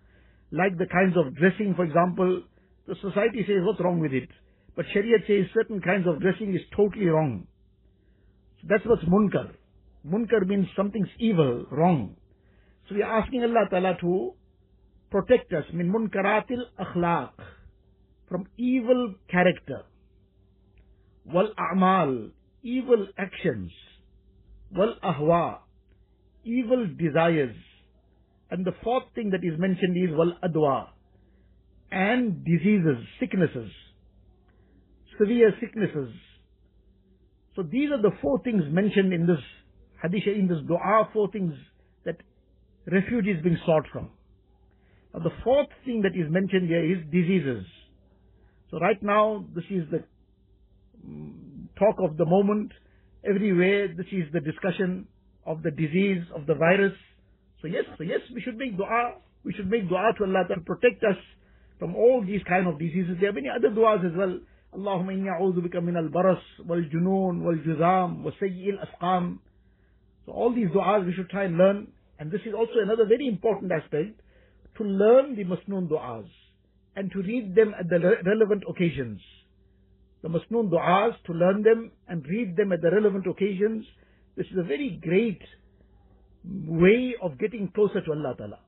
Like 0.52 0.78
the 0.78 0.88
kinds 0.88 1.16
of 1.16 1.36
dressing, 1.36 1.76
for 1.76 1.86
example, 1.86 2.44
the 2.88 2.96
society 2.96 3.46
says 3.48 3.62
what's 3.62 3.80
wrong 3.80 4.00
with 4.00 4.14
it. 4.14 4.30
But 4.76 4.86
Sharia 4.94 5.18
says 5.28 5.46
certain 5.54 5.80
kinds 5.82 6.08
of 6.08 6.22
dressing 6.22 6.56
is 6.56 6.62
totally 6.76 7.06
wrong. 7.06 7.46
So 8.62 8.68
that's 8.70 8.86
what's 8.86 9.04
munkar. 9.04 9.52
Munkar 10.08 10.48
means 10.48 10.68
something's 10.76 11.10
evil, 11.20 11.66
wrong. 11.72 12.16
So 12.88 12.96
we 12.96 13.04
are 13.04 13.20
asking 13.20 13.44
Allah 13.44 13.68
Ta'ala 13.70 13.98
to 14.02 14.34
protect 15.12 15.54
us, 15.54 15.66
min 15.74 15.92
munkaratil 15.92 16.64
akhlaq, 16.80 17.32
from 18.30 18.48
evil 18.58 19.16
character, 19.30 19.84
wal 21.26 21.50
a'mal, 21.58 22.32
evil 22.64 23.08
actions, 23.18 23.72
wal 24.72 24.96
ahwa, 25.04 25.60
evil 26.44 26.88
desires, 26.98 27.56
and 28.52 28.66
the 28.66 28.74
fourth 28.84 29.06
thing 29.16 29.32
that 29.32 29.44
is 29.44 29.60
mentioned 29.60 29.98
is 29.98 30.16
wal 30.16 30.34
adwa, 30.44 30.88
and 31.92 32.46
diseases, 32.46 33.04
sicknesses 33.20 33.72
severe 35.20 35.54
sicknesses. 35.60 36.14
So 37.56 37.64
these 37.64 37.92
are 37.92 38.02
the 38.02 38.16
four 38.22 38.42
things 38.42 38.64
mentioned 38.70 39.14
in 39.14 39.28
this 39.28 39.44
hadith, 40.02 40.24
in 40.28 40.48
this 40.48 40.60
dua, 40.66 41.10
four 41.14 41.30
things 41.30 41.54
that 42.06 42.16
refuge 42.90 43.28
is 43.28 43.44
being 43.44 43.58
sought 43.66 43.84
from. 43.92 44.10
Now 45.14 45.20
the 45.20 45.36
fourth 45.44 45.68
thing 45.86 46.04
that 46.04 46.16
is 46.18 46.32
mentioned 46.32 46.70
here 46.70 46.84
is 46.84 47.04
diseases. 47.12 47.66
So 48.71 48.79
right 48.79 49.01
now, 49.03 49.45
this 49.55 49.65
is 49.71 49.85
the 49.91 50.05
mm, 51.07 51.69
talk 51.79 51.97
of 51.99 52.17
the 52.17 52.27
moment. 52.27 52.73
Everywhere, 53.25 53.89
this 53.89 54.07
is 54.13 54.25
the 54.33 54.41
discussion 54.41 55.07
of 55.47 55.63
the 55.63 55.71
disease, 55.71 56.23
of 56.35 56.47
the 56.47 56.55
virus. 56.55 56.93
So 57.63 57.69
yes, 57.69 57.85
so 57.97 58.05
yes, 58.05 58.21
we 58.35 58.41
should 58.41 58.57
make 58.57 58.77
dua. 58.77 59.15
We 59.45 59.53
should 59.53 59.71
make 59.71 59.89
dua 59.89 60.13
to 60.19 60.25
Allah 60.25 60.45
to 60.49 60.61
protect 60.63 61.05
us 61.05 61.17
from 61.79 61.95
all 61.97 62.25
these 62.27 62.43
kind 62.49 62.67
of 62.67 62.79
diseases. 62.79 63.17
There 63.21 63.31
are 63.31 63.33
many 63.33 63.49
other 63.49 63.71
duas 63.71 64.01
as 64.05 64.17
well. 64.17 64.41
اللهم 64.75 65.11
إني 65.11 65.31
أعوذ 65.31 65.61
بك 65.61 65.77
من 65.77 65.97
البرص 65.97 66.67
والجنون 66.67 67.41
والجذام 67.47 68.27
وسيء 68.27 68.71
الأسقام 68.71 69.39
So 70.27 70.33
all 70.33 70.53
these 70.53 70.69
du'as 70.69 71.07
we 71.07 71.13
should 71.13 71.31
try 71.31 71.45
and 71.45 71.57
learn. 71.57 71.89
And 72.19 72.31
this 72.31 72.41
is 72.47 72.55
also 72.55 72.81
another 72.83 73.07
very 73.07 73.29
important 73.29 73.71
aspect, 73.71 74.21
to 74.79 74.85
learn 74.85 75.37
the 75.37 75.45
masnoon 75.45 75.89
du'as 75.89 76.27
and 76.96 77.12
to 77.12 77.22
read 77.22 77.56
them 77.56 77.74
at 77.80 77.90
the 77.90 78.00
relevant 78.26 78.64
occasions. 78.70 79.22
The 80.22 80.30
masnoon 80.30 80.70
du'as, 80.70 81.14
to 81.26 81.34
learn 81.34 81.64
them 81.64 81.92
and 82.08 82.26
read 82.26 82.56
them 82.56 82.72
at 82.72 82.82
the 82.82 82.92
relevant 82.92 83.26
occasions. 83.28 83.86
This 84.36 84.48
is 84.48 84.58
a 84.58 84.64
very 84.64 85.00
great 85.02 85.42
way 86.44 87.16
of 87.22 87.38
getting 87.40 87.72
closer 87.74 88.02
to 88.02 88.12
Allah 88.12 88.36
Ta'ala. 88.38 88.60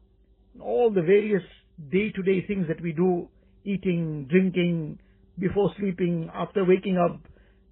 All 0.60 0.92
the 0.92 1.02
various 1.02 1.44
day-to-day 1.92 2.46
things 2.48 2.68
that 2.68 2.82
we 2.82 2.92
do, 2.92 3.28
eating, 3.66 4.28
drinking, 4.30 5.00
before 5.40 5.74
sleeping, 5.80 6.30
after 6.34 6.64
waking 6.66 6.98
up, 6.98 7.20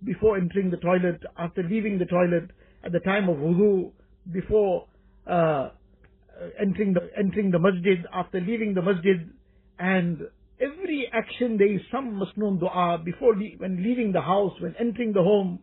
before 0.04 0.38
entering 0.38 0.72
the 0.72 0.78
toilet, 0.78 1.22
after 1.38 1.64
leaving 1.64 2.00
the 2.00 2.06
toilet, 2.06 2.52
at 2.84 2.92
the 2.92 3.00
time 3.00 3.30
of 3.30 3.38
wudu, 3.38 3.92
before 4.32 4.88
uh, 5.28 5.70
entering 6.60 6.94
the 6.94 7.10
entering 7.18 7.52
the 7.52 7.60
masjid, 7.60 8.06
after 8.14 8.40
leaving 8.40 8.74
the 8.74 8.82
masjid, 8.82 9.30
and 9.78 10.22
every 10.60 11.10
action 11.12 11.58
there 11.58 11.72
is 11.72 11.82
some 11.92 12.20
masnoon 12.20 12.60
dua 12.60 13.00
before 13.04 13.36
le- 13.36 13.58
when 13.58 13.84
leaving 13.84 14.12
the 14.12 14.22
house, 14.22 14.54
when 14.60 14.76
entering 14.80 15.14
the 15.14 15.22
home. 15.22 15.60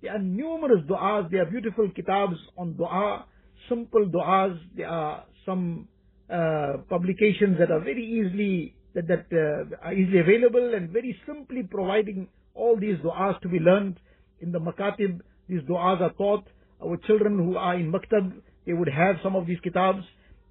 There 0.00 0.12
are 0.12 0.18
numerous 0.18 0.84
du'as, 0.88 1.30
there 1.30 1.42
are 1.42 1.50
beautiful 1.50 1.88
kitabs 1.90 2.36
on 2.56 2.76
dua, 2.76 3.24
simple 3.68 4.06
du'as, 4.06 4.58
there 4.76 4.88
are 4.88 5.24
some 5.46 5.88
uh, 6.28 6.78
publications 6.88 7.58
that 7.58 7.70
are 7.70 7.80
very 7.80 8.04
easily 8.04 8.74
that, 8.94 9.06
that 9.08 9.26
uh, 9.32 9.86
are 9.86 9.94
easily 9.94 10.20
available 10.20 10.74
and 10.74 10.90
very 10.90 11.16
simply 11.26 11.62
providing 11.62 12.28
all 12.54 12.76
these 12.78 12.96
du'as 12.98 13.40
to 13.40 13.48
be 13.48 13.58
learned 13.58 13.98
in 14.40 14.52
the 14.52 14.58
makatib. 14.58 15.20
These 15.48 15.62
du'as 15.62 16.00
are 16.00 16.12
taught. 16.12 16.44
Our 16.84 16.96
children 17.06 17.38
who 17.38 17.56
are 17.56 17.76
in 17.76 17.92
maktab, 17.92 18.32
they 18.66 18.72
would 18.72 18.88
have 18.88 19.16
some 19.22 19.36
of 19.36 19.46
these 19.46 19.58
kitabs. 19.64 20.02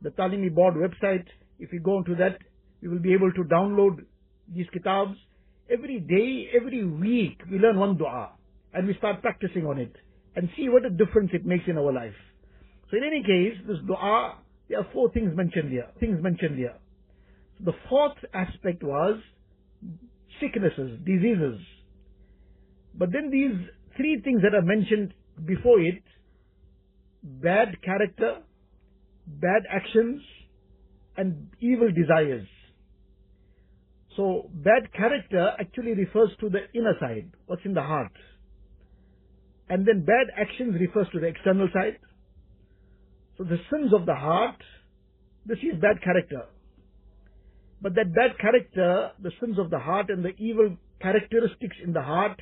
The 0.01 0.09
Talimi 0.11 0.53
board 0.53 0.75
website, 0.75 1.25
if 1.59 1.71
you 1.73 1.79
go 1.79 1.97
into 1.97 2.15
that, 2.15 2.37
you 2.81 2.89
will 2.89 2.99
be 2.99 3.13
able 3.13 3.31
to 3.31 3.43
download 3.43 4.03
these 4.53 4.65
kitabs. 4.73 5.17
Every 5.71 5.99
day, 5.99 6.49
every 6.55 6.83
week, 6.83 7.39
we 7.49 7.57
learn 7.57 7.79
one 7.79 7.97
dua 7.97 8.31
and 8.73 8.87
we 8.87 8.95
start 8.95 9.21
practicing 9.21 9.65
on 9.65 9.77
it 9.77 9.95
and 10.35 10.49
see 10.57 10.69
what 10.69 10.85
a 10.85 10.89
difference 10.89 11.31
it 11.33 11.45
makes 11.45 11.63
in 11.67 11.77
our 11.77 11.93
life. 11.93 12.15
So 12.89 12.97
in 12.97 13.03
any 13.03 13.21
case, 13.21 13.57
this 13.67 13.77
dua, 13.87 14.37
there 14.69 14.79
are 14.79 14.87
four 14.93 15.11
things 15.11 15.35
mentioned 15.35 15.71
here. 15.71 15.87
Things 15.99 16.21
mentioned 16.21 16.57
here. 16.57 16.75
So 17.57 17.71
The 17.71 17.77
fourth 17.89 18.17
aspect 18.33 18.83
was 18.83 19.19
sicknesses, 20.39 20.99
diseases. 21.05 21.59
But 22.95 23.11
then 23.11 23.29
these 23.31 23.55
three 23.95 24.19
things 24.23 24.41
that 24.41 24.55
are 24.55 24.61
mentioned 24.61 25.13
before 25.45 25.79
it, 25.79 26.03
bad 27.23 27.81
character, 27.83 28.39
bad 29.27 29.63
actions, 29.69 30.21
and 31.17 31.47
evil 31.59 31.89
desires. 31.91 32.47
So 34.17 34.49
bad 34.53 34.91
character 34.93 35.51
actually 35.59 35.93
refers 35.93 36.29
to 36.41 36.49
the 36.49 36.59
inner 36.73 36.95
side, 36.99 37.31
what's 37.45 37.63
in 37.65 37.73
the 37.73 37.81
heart. 37.81 38.11
And 39.69 39.87
then 39.87 40.03
bad 40.03 40.27
actions 40.35 40.75
refers 40.79 41.07
to 41.13 41.19
the 41.19 41.27
external 41.27 41.69
side. 41.73 41.97
So 43.37 43.45
the 43.45 43.57
sins 43.71 43.93
of 43.93 44.05
the 44.05 44.15
heart, 44.15 44.61
this 45.45 45.59
is 45.59 45.79
bad 45.79 46.01
character. 46.03 46.43
But 47.81 47.95
that 47.95 48.13
bad 48.13 48.37
character, 48.37 49.11
the 49.21 49.31
sins 49.39 49.57
of 49.57 49.69
the 49.69 49.79
heart 49.79 50.09
and 50.09 50.23
the 50.23 50.35
evil 50.37 50.75
characteristics 51.01 51.77
in 51.83 51.93
the 51.93 52.01
heart, 52.01 52.39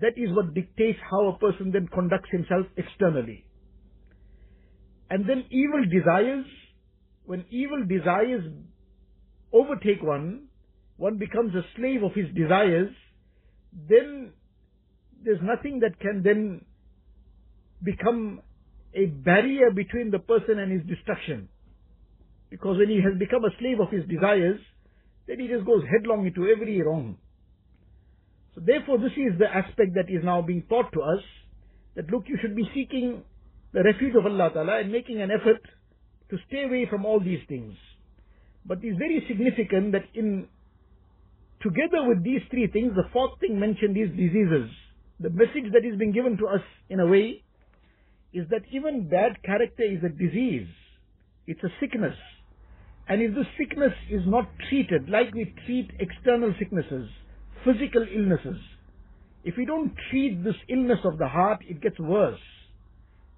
that 0.00 0.16
is 0.16 0.34
what 0.34 0.54
dictates 0.54 0.98
how 1.10 1.28
a 1.28 1.38
person 1.38 1.70
then 1.70 1.88
conducts 1.92 2.30
himself 2.32 2.66
externally. 2.76 3.44
And 5.10 5.28
then 5.28 5.44
evil 5.50 5.84
desires, 5.84 6.46
when 7.26 7.44
evil 7.50 7.84
desires 7.86 8.44
overtake 9.52 10.02
one, 10.02 10.46
one 11.00 11.16
becomes 11.16 11.54
a 11.54 11.64
slave 11.76 12.02
of 12.02 12.12
his 12.12 12.26
desires, 12.36 12.90
then 13.88 14.32
there's 15.24 15.40
nothing 15.42 15.80
that 15.80 15.98
can 15.98 16.22
then 16.22 16.62
become 17.82 18.42
a 18.92 19.06
barrier 19.06 19.70
between 19.70 20.10
the 20.10 20.18
person 20.18 20.58
and 20.58 20.70
his 20.70 20.82
destruction. 20.86 21.48
Because 22.50 22.76
when 22.76 22.90
he 22.90 23.00
has 23.00 23.18
become 23.18 23.46
a 23.46 23.56
slave 23.58 23.80
of 23.80 23.88
his 23.90 24.04
desires, 24.10 24.60
then 25.26 25.40
he 25.40 25.48
just 25.48 25.64
goes 25.64 25.82
headlong 25.90 26.26
into 26.26 26.46
every 26.46 26.82
wrong. 26.82 27.16
So 28.54 28.60
therefore 28.60 28.98
this 28.98 29.16
is 29.16 29.38
the 29.38 29.48
aspect 29.48 29.94
that 29.94 30.12
is 30.12 30.22
now 30.22 30.42
being 30.42 30.64
taught 30.68 30.92
to 30.92 31.00
us, 31.00 31.24
that 31.96 32.10
look, 32.10 32.24
you 32.26 32.36
should 32.42 32.54
be 32.54 32.68
seeking 32.74 33.22
the 33.72 33.82
refuge 33.82 34.16
of 34.16 34.26
Allah 34.26 34.50
Ta'ala 34.52 34.80
and 34.80 34.92
making 34.92 35.22
an 35.22 35.30
effort 35.30 35.62
to 36.28 36.36
stay 36.46 36.64
away 36.64 36.86
from 36.90 37.06
all 37.06 37.20
these 37.20 37.40
things. 37.48 37.72
But 38.66 38.80
it's 38.82 38.98
very 38.98 39.24
significant 39.26 39.92
that 39.92 40.04
in, 40.12 40.48
together 41.62 42.06
with 42.06 42.24
these 42.24 42.40
three 42.50 42.66
things, 42.66 42.92
the 42.94 43.08
fourth 43.12 43.38
thing 43.40 43.58
mentioned 43.58 43.96
is 43.96 44.10
diseases. 44.10 44.70
The 45.20 45.30
message 45.30 45.72
that 45.72 45.84
is 45.84 45.98
being 45.98 46.12
given 46.12 46.36
to 46.38 46.46
us 46.46 46.62
in 46.88 47.00
a 47.00 47.06
way 47.06 47.42
is 48.32 48.46
that 48.50 48.62
even 48.72 49.08
bad 49.08 49.42
character 49.44 49.82
is 49.82 50.02
a 50.04 50.08
disease. 50.08 50.68
It's 51.46 51.62
a 51.62 51.68
sickness. 51.80 52.16
And 53.08 53.20
if 53.22 53.34
the 53.34 53.44
sickness 53.58 53.92
is 54.08 54.22
not 54.26 54.48
treated 54.68 55.08
like 55.08 55.34
we 55.34 55.52
treat 55.66 55.90
external 55.98 56.54
sicknesses, 56.58 57.08
physical 57.64 58.06
illnesses, 58.14 58.60
if 59.42 59.56
we 59.56 59.66
don't 59.66 59.92
treat 60.10 60.44
this 60.44 60.54
illness 60.68 61.00
of 61.04 61.18
the 61.18 61.26
heart, 61.26 61.60
it 61.68 61.80
gets 61.80 61.98
worse. 61.98 62.38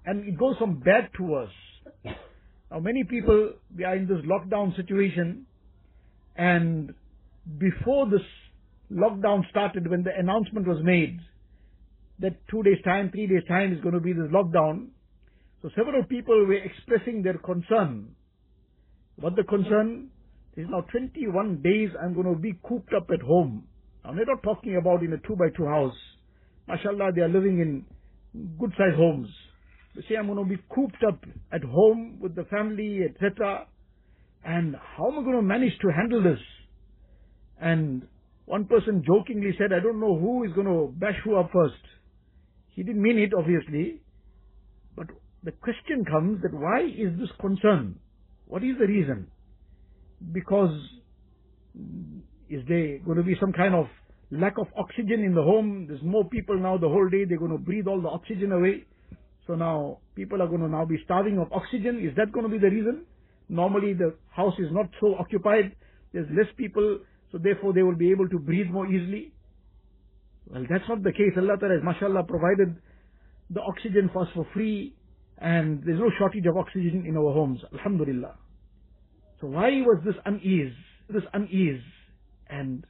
And 0.05 0.27
it 0.27 0.37
goes 0.37 0.57
from 0.57 0.79
bad 0.79 1.09
to 1.17 1.23
worse. 1.23 1.49
Now 2.71 2.79
many 2.79 3.03
people, 3.03 3.53
we 3.75 3.83
are 3.83 3.95
in 3.95 4.07
this 4.07 4.19
lockdown 4.25 4.75
situation, 4.75 5.45
and 6.35 6.93
before 7.57 8.09
this 8.09 8.21
lockdown 8.91 9.47
started, 9.49 9.89
when 9.89 10.03
the 10.03 10.11
announcement 10.17 10.67
was 10.67 10.83
made, 10.83 11.19
that 12.19 12.35
two 12.49 12.63
days 12.63 12.77
time, 12.83 13.09
three 13.11 13.27
days 13.27 13.43
time 13.47 13.73
is 13.73 13.81
going 13.81 13.95
to 13.95 14.01
be 14.01 14.13
this 14.13 14.31
lockdown, 14.31 14.87
so 15.61 15.69
several 15.75 16.03
people 16.03 16.45
were 16.45 16.53
expressing 16.53 17.23
their 17.23 17.37
concern 17.37 18.15
what 19.15 19.35
the 19.35 19.43
concern 19.43 20.09
is 20.55 20.67
now 20.69 20.81
21 20.91 21.61
days 21.61 21.89
I'm 22.01 22.13
going 22.13 22.33
to 22.33 22.39
be 22.39 22.53
cooped 22.67 22.93
up 22.93 23.09
at 23.11 23.21
home. 23.21 23.67
Now 24.03 24.13
they're 24.13 24.25
not 24.25 24.43
talking 24.43 24.75
about 24.75 25.03
in 25.03 25.13
a 25.13 25.17
two 25.17 25.35
by 25.35 25.49
two 25.55 25.65
house. 25.65 25.95
MashaAllah, 26.69 27.15
they 27.15 27.21
are 27.21 27.29
living 27.29 27.59
in 27.59 27.85
good 28.59 28.71
sized 28.77 28.95
homes. 28.95 29.29
They 29.95 30.01
say 30.09 30.15
I'm 30.15 30.27
going 30.27 30.43
to 30.43 30.49
be 30.49 30.61
cooped 30.73 31.03
up 31.07 31.19
at 31.51 31.63
home 31.63 32.19
with 32.19 32.35
the 32.35 32.45
family, 32.45 33.01
etc. 33.03 33.67
And 34.43 34.75
how 34.75 35.11
am 35.11 35.19
I 35.19 35.23
going 35.23 35.35
to 35.35 35.41
manage 35.41 35.77
to 35.81 35.89
handle 35.89 36.23
this? 36.23 36.39
And 37.59 38.07
one 38.45 38.65
person 38.65 39.03
jokingly 39.05 39.51
said, 39.57 39.71
I 39.73 39.81
don't 39.81 39.99
know 39.99 40.17
who 40.17 40.43
is 40.43 40.51
going 40.53 40.67
to 40.67 40.93
bash 40.97 41.15
who 41.23 41.35
up 41.35 41.51
first. 41.53 41.75
He 42.69 42.83
didn't 42.83 43.01
mean 43.01 43.19
it, 43.19 43.33
obviously. 43.37 44.01
But 44.95 45.07
the 45.43 45.51
question 45.51 46.05
comes 46.05 46.41
that 46.41 46.53
why 46.53 46.81
is 46.81 47.17
this 47.19 47.29
concern? 47.39 47.99
What 48.47 48.63
is 48.63 48.77
the 48.79 48.87
reason? 48.87 49.27
Because 50.31 50.77
is 52.49 52.61
there 52.67 52.99
going 52.99 53.17
to 53.17 53.23
be 53.23 53.35
some 53.39 53.53
kind 53.53 53.73
of 53.75 53.85
lack 54.31 54.57
of 54.57 54.67
oxygen 54.77 55.23
in 55.23 55.33
the 55.33 55.41
home? 55.41 55.85
There's 55.87 56.01
more 56.03 56.27
people 56.29 56.57
now 56.59 56.77
the 56.77 56.87
whole 56.89 57.09
day, 57.09 57.25
they're 57.25 57.39
going 57.39 57.51
to 57.51 57.57
breathe 57.57 57.87
all 57.87 58.01
the 58.01 58.09
oxygen 58.09 58.51
away. 58.51 58.85
So 59.47 59.55
now 59.55 59.99
people 60.15 60.41
are 60.41 60.47
going 60.47 60.61
to 60.61 60.69
now 60.69 60.85
be 60.85 60.97
starving 61.03 61.37
of 61.39 61.51
oxygen. 61.51 62.05
Is 62.05 62.15
that 62.15 62.31
going 62.31 62.45
to 62.45 62.51
be 62.51 62.59
the 62.59 62.69
reason? 62.69 63.05
Normally 63.49 63.93
the 63.93 64.15
house 64.31 64.53
is 64.59 64.71
not 64.71 64.87
so 65.01 65.15
occupied. 65.15 65.75
There's 66.13 66.27
less 66.29 66.47
people, 66.57 66.99
so 67.33 67.39
therefore 67.39 67.73
they 67.73 67.81
will 67.81 67.95
be 67.97 68.11
able 68.11 68.29
to 68.29 68.37
breathe 68.37 68.69
more 68.69 68.85
easily. 68.87 69.33
Well, 70.45 70.63
that's 70.69 70.87
not 70.87 71.01
the 71.03 71.11
case. 71.11 71.33
Allah 71.35 71.57
Ta'ala 71.59 71.75
has, 71.75 71.83
mashallah, 71.83 72.23
provided 72.23 72.75
the 73.49 73.61
oxygen 73.61 74.09
for 74.13 74.21
us 74.21 74.29
for 74.35 74.45
free, 74.53 74.93
and 75.39 75.81
there's 75.83 75.99
no 75.99 76.11
shortage 76.19 76.45
of 76.45 76.55
oxygen 76.55 77.05
in 77.07 77.17
our 77.17 77.33
homes. 77.33 77.59
Alhamdulillah. 77.73 78.35
So 79.41 79.47
why 79.47 79.69
was 79.81 80.01
this 80.05 80.15
unease? 80.25 80.73
This 81.09 81.23
unease. 81.33 81.81
And 82.49 82.85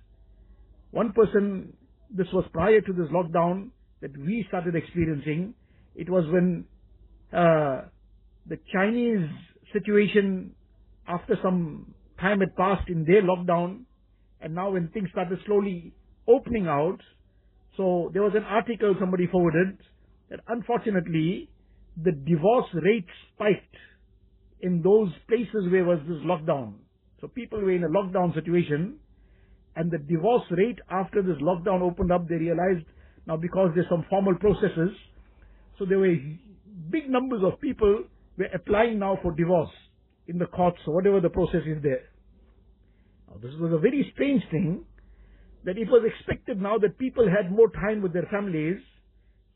one 0.92 1.14
person, 1.14 1.74
this 2.12 2.28
was 2.34 2.44
prior 2.52 2.82
to 2.82 2.94
this 2.94 3.08
lockdown 3.12 3.70
that 4.02 4.16
we 4.18 4.46
started 4.50 4.76
experiencing. 4.76 5.54
It 5.96 6.10
was 6.10 6.26
when 6.32 6.66
uh, 7.32 7.84
the 8.46 8.60
Chinese 8.74 9.30
situation, 9.72 10.52
after 11.08 11.38
some 11.42 11.94
time 12.20 12.42
had 12.42 12.56
passed 12.58 12.90
in 12.90 13.06
their 13.06 13.22
lockdown, 13.22 13.86
and 14.44 14.54
now 14.54 14.72
when 14.72 14.90
things 14.90 15.10
started 15.12 15.40
slowly 15.46 15.94
opening 16.28 16.68
out, 16.68 17.00
so 17.78 18.12
there 18.14 18.22
was 18.22 18.34
an 18.36 18.44
article 18.44 18.94
somebody 19.00 19.26
forwarded 19.28 19.78
that 20.30 20.42
unfortunately 20.48 21.50
the 22.04 22.12
divorce 22.12 22.68
rate 22.74 23.08
spiked 23.34 23.76
in 24.62 24.82
those 24.82 25.10
places 25.28 25.72
where 25.72 25.86
was 25.86 26.00
this 26.08 26.18
lockdown. 26.26 26.74
So 27.22 27.28
people 27.28 27.60
were 27.62 27.72
in 27.72 27.84
a 27.84 27.90
lockdown 27.90 28.34
situation 28.36 28.96
and 29.76 29.90
the 29.90 29.98
divorce 29.98 30.44
rate 30.52 30.80
after 30.90 31.22
this 31.22 31.38
lockdown 31.42 31.82
opened 31.82 32.12
up, 32.12 32.28
they 32.28 32.36
realized 32.36 32.86
now 33.26 33.38
because 33.38 33.72
there's 33.74 33.88
some 33.90 34.06
formal 34.10 34.36
processes, 34.36 34.92
so 35.80 35.86
there 35.86 36.00
were 36.00 36.16
big 36.92 37.10
numbers 37.10 37.42
of 37.44 37.60
people 37.62 38.04
were 38.38 38.50
applying 38.54 39.00
now 39.00 39.18
for 39.22 39.32
divorce 39.32 39.72
in 40.28 40.38
the 40.38 40.46
courts 40.48 40.80
or 40.86 40.96
whatever 40.96 41.22
the 41.22 41.30
process 41.30 41.62
is 41.66 41.82
there. 41.82 42.04
Now 43.34 43.40
this 43.42 43.58
was 43.60 43.74
a 43.74 43.78
very 43.78 44.10
strange 44.14 44.44
thing 44.52 44.86
that 45.66 45.78
it 45.78 45.88
was 45.88 46.04
expected 46.06 46.62
now 46.62 46.78
that 46.78 46.98
people 46.98 47.28
had 47.28 47.52
more 47.52 47.70
time 47.70 48.02
with 48.02 48.14
their 48.14 48.28
families. 48.30 48.78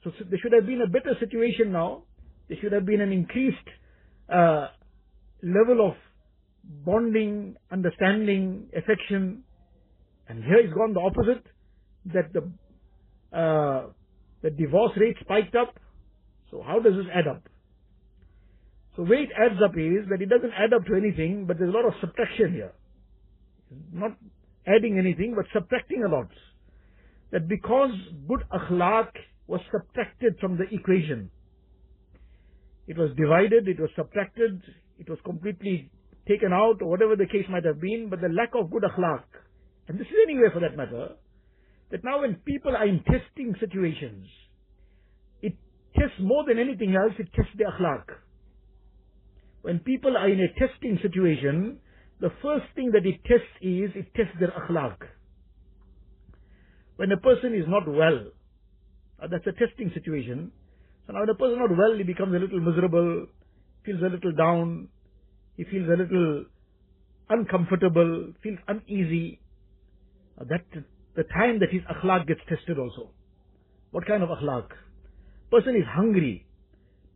So 0.04 0.12
there 0.30 0.40
should 0.42 0.54
have 0.54 0.66
been 0.66 0.82
a 0.82 0.88
better 0.88 1.16
situation 1.20 1.72
now. 1.72 2.04
There 2.48 2.58
should 2.62 2.72
have 2.72 2.86
been 2.86 3.02
an 3.02 3.12
increased 3.12 3.58
uh, 4.34 4.68
level 5.44 5.86
of 5.86 5.96
bonding, 6.86 7.56
understanding, 7.72 8.70
affection. 8.76 9.44
And 10.30 10.44
here 10.44 10.58
it's 10.58 10.74
gone 10.74 10.94
the 10.94 11.02
opposite, 11.02 11.44
that 12.14 12.34
the, 12.34 13.38
uh, 13.38 13.88
the 14.42 14.50
divorce 14.50 14.94
rate 14.98 15.18
spiked 15.22 15.56
up. 15.56 15.78
So 16.52 16.64
how 16.66 16.80
does 16.80 16.94
this 16.94 17.06
add 17.14 17.28
up? 17.28 17.44
So 18.96 19.04
where 19.04 19.22
it 19.22 19.30
adds 19.38 19.62
up 19.64 19.78
is 19.78 20.08
that 20.10 20.22
it 20.22 20.30
doesn't 20.30 20.54
add 20.58 20.74
up 20.74 20.86
to 20.88 20.96
anything, 20.96 21.46
but 21.46 21.60
there's 21.60 21.74
a 21.74 21.78
lot 21.78 21.86
of 21.86 21.94
subtraction 22.02 22.54
here. 22.54 22.72
Not 23.92 24.18
adding 24.66 24.98
anything, 25.00 25.34
but 25.36 25.46
subtracting 25.54 26.04
a 26.04 26.10
lot. 26.10 26.30
That 27.32 27.48
because 27.48 27.92
good 28.28 28.44
akhlaq 28.52 29.10
was 29.48 29.62
subtracted 29.72 30.38
from 30.40 30.58
the 30.58 30.66
equation, 30.72 31.30
it 32.88 32.98
was 32.98 33.12
divided, 33.18 33.68
it 33.68 33.80
was 33.80 33.90
subtracted, 33.96 34.62
it 34.98 35.10
was 35.10 35.20
completely 35.26 35.92
taken 36.28 36.54
out, 36.54 36.82
or 36.82 36.90
whatever 36.90 37.16
the 37.16 37.26
case 37.26 37.46
might 37.50 37.66
have 37.66 37.82
been, 37.82 38.08
but 38.10 38.22
the 38.22 38.30
lack 38.30 38.52
of 38.56 38.72
good 38.72 38.84
akhlaq, 38.84 39.24
and 39.88 40.00
this 40.00 40.08
is 40.08 40.14
anywhere 40.24 40.52
for 40.52 40.60
that 40.62 40.78
matter, 40.78 41.10
that 41.92 42.04
now 42.04 42.22
when 42.22 42.36
people 42.46 42.76
are 42.76 42.88
in 42.88 43.04
testing 43.04 43.56
situations, 43.60 44.28
it 45.42 45.54
tests 45.98 46.20
more 46.20 46.44
than 46.46 46.60
anything 46.60 46.96
else, 46.96 47.14
it 47.20 47.28
tests 47.34 47.52
the 47.58 47.66
akhlaq. 47.66 48.04
When 49.62 49.80
people 49.80 50.16
are 50.18 50.30
in 50.30 50.40
a 50.40 50.48
testing 50.60 51.00
situation, 51.02 51.80
the 52.20 52.32
first 52.42 52.66
thing 52.76 52.92
that 52.94 53.06
it 53.06 53.24
tests 53.26 53.46
is, 53.62 53.92
it 53.96 54.14
tests 54.16 54.34
their 54.40 54.52
akhlaq. 54.52 54.98
When 56.96 57.12
a 57.12 57.18
person 57.18 57.54
is 57.54 57.66
not 57.68 57.88
well, 57.88 58.32
uh, 59.22 59.28
that's 59.30 59.46
a 59.46 59.52
testing 59.52 59.92
situation. 59.94 60.52
So 61.06 61.14
now 61.14 61.20
when 61.22 61.30
a 61.30 61.36
person 61.36 61.54
is 61.54 61.60
not 61.60 61.78
well, 61.78 61.96
he 61.96 62.04
becomes 62.04 62.36
a 62.36 62.40
little 62.40 62.60
miserable, 62.60 63.28
feels 63.86 64.02
a 64.02 64.10
little 64.10 64.32
down, 64.32 64.90
he 65.58 65.64
feels 65.64 65.88
a 65.88 65.96
little 65.96 66.46
uncomfortable, 67.30 68.34
feels 68.42 68.58
uneasy. 68.68 69.40
Uh, 70.40 70.46
that 70.50 70.66
the 71.16 71.24
time 71.24 71.60
that 71.60 71.70
his 71.72 71.82
akhlaq 71.84 72.28
gets 72.28 72.42
tested 72.50 72.80
also. 72.80 73.12
What 73.92 74.06
kind 74.06 74.24
of 74.24 74.30
akhlaq? 74.30 74.70
Person 75.52 75.76
is 75.76 75.86
hungry. 75.88 76.46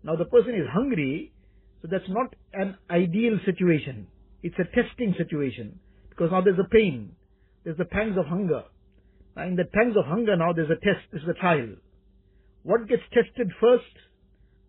Now 0.04 0.16
the 0.16 0.26
person 0.26 0.56
is 0.56 0.68
hungry, 0.72 1.34
so 1.82 1.88
that's 1.92 2.10
not 2.10 2.36
an 2.54 2.78
ideal 2.90 3.40
situation. 3.46 4.08
It's 4.44 4.56
a 4.60 4.66
testing 4.76 5.16
situation. 5.18 5.80
Because 6.10 6.32
now 6.32 6.42
there's 6.42 6.60
a 6.60 6.70
pain. 6.70 7.16
There's 7.64 7.78
the 7.78 7.86
pangs 7.86 8.18
of 8.18 8.26
hunger. 8.26 8.64
Now 9.36 9.44
in 9.48 9.56
the 9.56 9.66
pangs 9.66 9.96
of 9.98 10.06
hunger 10.06 10.36
now 10.36 10.54
there's 10.54 10.70
a 10.70 10.76
test, 10.76 11.06
there's 11.12 11.28
a 11.28 11.40
trial. 11.40 11.76
What 12.64 12.88
gets 12.88 13.04
tested 13.14 13.52
first? 13.60 13.96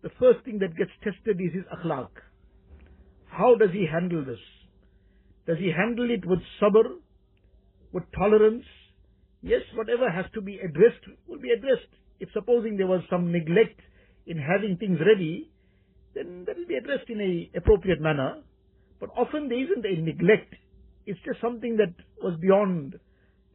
The 0.01 0.11
first 0.19 0.43
thing 0.45 0.59
that 0.59 0.75
gets 0.77 0.91
tested 1.03 1.39
is 1.39 1.53
his 1.53 1.63
akhlaq. 1.73 2.09
How 3.27 3.55
does 3.55 3.71
he 3.71 3.87
handle 3.91 4.23
this? 4.23 4.39
Does 5.47 5.57
he 5.59 5.71
handle 5.75 6.09
it 6.09 6.25
with 6.25 6.39
sabr, 6.61 6.83
with 7.91 8.03
tolerance, 8.17 8.65
yes, 9.41 9.61
whatever 9.75 10.09
has 10.09 10.25
to 10.33 10.41
be 10.41 10.59
addressed 10.59 11.03
will 11.27 11.39
be 11.39 11.51
addressed. 11.51 11.87
If 12.19 12.29
supposing 12.33 12.77
there 12.77 12.87
was 12.87 13.01
some 13.09 13.31
neglect 13.31 13.79
in 14.25 14.37
having 14.37 14.77
things 14.77 14.99
ready, 15.05 15.51
then 16.15 16.45
that 16.47 16.57
will 16.57 16.67
be 16.67 16.75
addressed 16.75 17.09
in 17.09 17.19
a 17.21 17.57
appropriate 17.57 18.01
manner. 18.01 18.41
But 19.03 19.09
often 19.17 19.49
there 19.49 19.61
isn't 19.61 19.85
a 19.85 20.01
neglect. 20.01 20.55
It's 21.05 21.19
just 21.25 21.41
something 21.41 21.75
that 21.75 21.93
was 22.21 22.39
beyond 22.39 22.97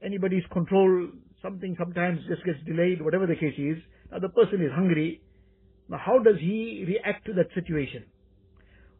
anybody's 0.04 0.42
control. 0.52 1.08
Something 1.40 1.74
sometimes 1.78 2.20
just 2.28 2.44
gets 2.44 2.58
delayed, 2.66 3.00
whatever 3.00 3.26
the 3.26 3.34
case 3.34 3.54
is. 3.56 3.78
Now 4.12 4.18
the 4.18 4.28
person 4.28 4.60
is 4.62 4.70
hungry. 4.74 5.22
Now 5.88 6.02
how 6.04 6.18
does 6.18 6.34
he 6.38 6.84
react 6.86 7.24
to 7.28 7.32
that 7.32 7.46
situation? 7.54 8.04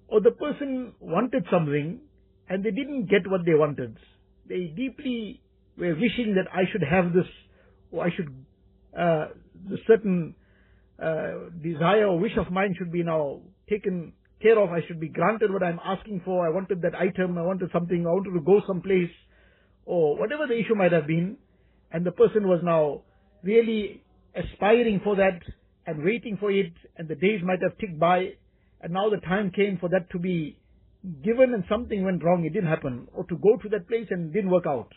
Or 0.06 0.22
the 0.22 0.30
person 0.30 0.94
wanted 1.00 1.44
something 1.50 2.00
and 2.48 2.64
they 2.64 2.70
didn't 2.70 3.10
get 3.10 3.30
what 3.30 3.44
they 3.44 3.52
wanted. 3.52 3.98
They 4.48 4.72
deeply 4.74 5.42
were 5.76 5.96
wishing 5.96 6.34
that 6.36 6.50
I 6.50 6.62
should 6.72 6.82
have 6.82 7.12
this, 7.12 7.28
or 7.90 8.06
I 8.06 8.08
should, 8.16 8.34
uh, 8.98 9.26
the 9.68 9.76
certain 9.86 10.34
uh, 10.98 11.50
desire 11.62 12.06
or 12.06 12.18
wish 12.18 12.38
of 12.38 12.50
mine 12.50 12.74
should 12.78 12.90
be 12.90 13.02
now 13.02 13.42
taken 13.68 14.14
care 14.40 14.58
of. 14.58 14.70
I 14.70 14.80
should 14.86 15.00
be 15.00 15.08
granted 15.08 15.52
what 15.52 15.62
I'm 15.62 15.80
asking 15.84 16.22
for. 16.24 16.46
I 16.46 16.50
wanted 16.50 16.82
that 16.82 16.94
item. 16.94 17.38
I 17.38 17.42
wanted 17.42 17.70
something. 17.72 18.06
I 18.06 18.10
wanted 18.10 18.32
to 18.34 18.40
go 18.40 18.60
someplace, 18.66 19.10
or 19.84 20.16
whatever 20.18 20.46
the 20.46 20.58
issue 20.58 20.74
might 20.74 20.92
have 20.92 21.06
been. 21.06 21.36
And 21.90 22.04
the 22.04 22.12
person 22.12 22.46
was 22.46 22.60
now 22.62 23.02
really 23.42 24.02
aspiring 24.34 25.00
for 25.02 25.16
that 25.16 25.40
and 25.86 26.04
waiting 26.04 26.36
for 26.38 26.50
it, 26.50 26.72
and 26.96 27.08
the 27.08 27.14
days 27.14 27.40
might 27.42 27.62
have 27.62 27.78
ticked 27.78 27.98
by, 27.98 28.34
and 28.82 28.92
now 28.92 29.08
the 29.08 29.16
time 29.16 29.50
came 29.50 29.78
for 29.78 29.88
that 29.88 30.10
to 30.10 30.18
be 30.18 30.58
given 31.24 31.54
and 31.54 31.64
something 31.68 32.04
went 32.04 32.22
wrong, 32.22 32.44
it 32.44 32.52
didn't 32.52 32.68
happen, 32.68 33.08
or 33.14 33.24
to 33.24 33.36
go 33.36 33.56
to 33.62 33.68
that 33.70 33.88
place 33.88 34.06
and 34.10 34.32
didn't 34.32 34.50
work 34.50 34.66
out. 34.66 34.92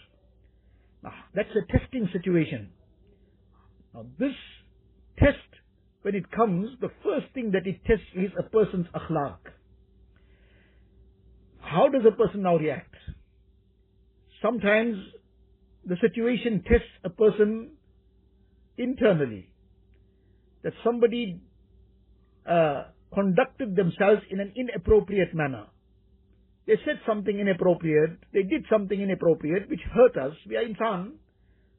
Now, 1.02 1.14
that's 1.34 1.50
a 1.56 1.78
testing 1.78 2.10
situation. 2.12 2.72
Now, 3.94 4.06
this 4.20 4.34
test, 5.18 5.38
when 6.02 6.16
it 6.16 6.32
comes, 6.32 6.70
the 6.82 6.90
first 7.04 7.28
thing 7.34 7.52
that 7.52 7.68
it 7.68 7.84
tests 7.86 8.06
is 8.16 8.32
a 8.38 8.44
person's 8.44 8.88
akhlaq. 8.96 9.38
How 11.60 11.88
does 11.90 12.02
a 12.08 12.16
person 12.16 12.42
now 12.42 12.58
react? 12.58 12.94
Sometimes 14.42 14.98
the 15.86 15.96
situation 16.02 16.64
tests 16.68 16.88
a 17.04 17.10
person 17.10 17.72
internally. 18.78 19.50
That 20.64 20.74
somebody 20.84 21.42
uh, 22.50 22.84
conducted 23.14 23.76
themselves 23.76 24.22
in 24.30 24.40
an 24.40 24.54
inappropriate 24.56 25.34
manner. 25.34 25.66
They 26.68 26.76
said 26.86 27.00
something 27.08 27.40
inappropriate, 27.40 28.18
they 28.34 28.44
did 28.44 28.66
something 28.70 29.00
inappropriate 29.00 29.70
which 29.70 29.82
hurt 29.94 30.18
us. 30.18 30.34
We 30.48 30.58
are 30.58 30.64
insan. 30.64 31.14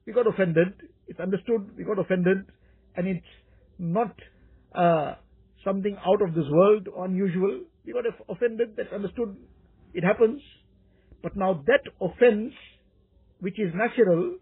We 0.06 0.12
got 0.12 0.26
offended. 0.26 0.74
It's 1.06 1.20
understood. 1.20 1.76
We 1.76 1.84
got 1.84 1.98
offended. 1.98 2.46
And 2.96 3.06
it's 3.06 3.26
not 3.82 4.14
uh, 4.74 5.14
something 5.64 5.96
out 6.06 6.22
of 6.22 6.34
this 6.34 6.44
world, 6.50 6.88
unusual. 6.98 7.60
We 7.84 7.92
got 7.92 8.04
offended. 8.28 8.74
That's 8.76 8.92
understood. 8.92 9.36
It 9.92 10.04
happens. 10.04 10.40
But 11.22 11.36
now 11.36 11.62
that 11.66 11.82
offense, 12.00 12.52
which 13.40 13.58
is 13.58 13.72
natural, 13.74 14.38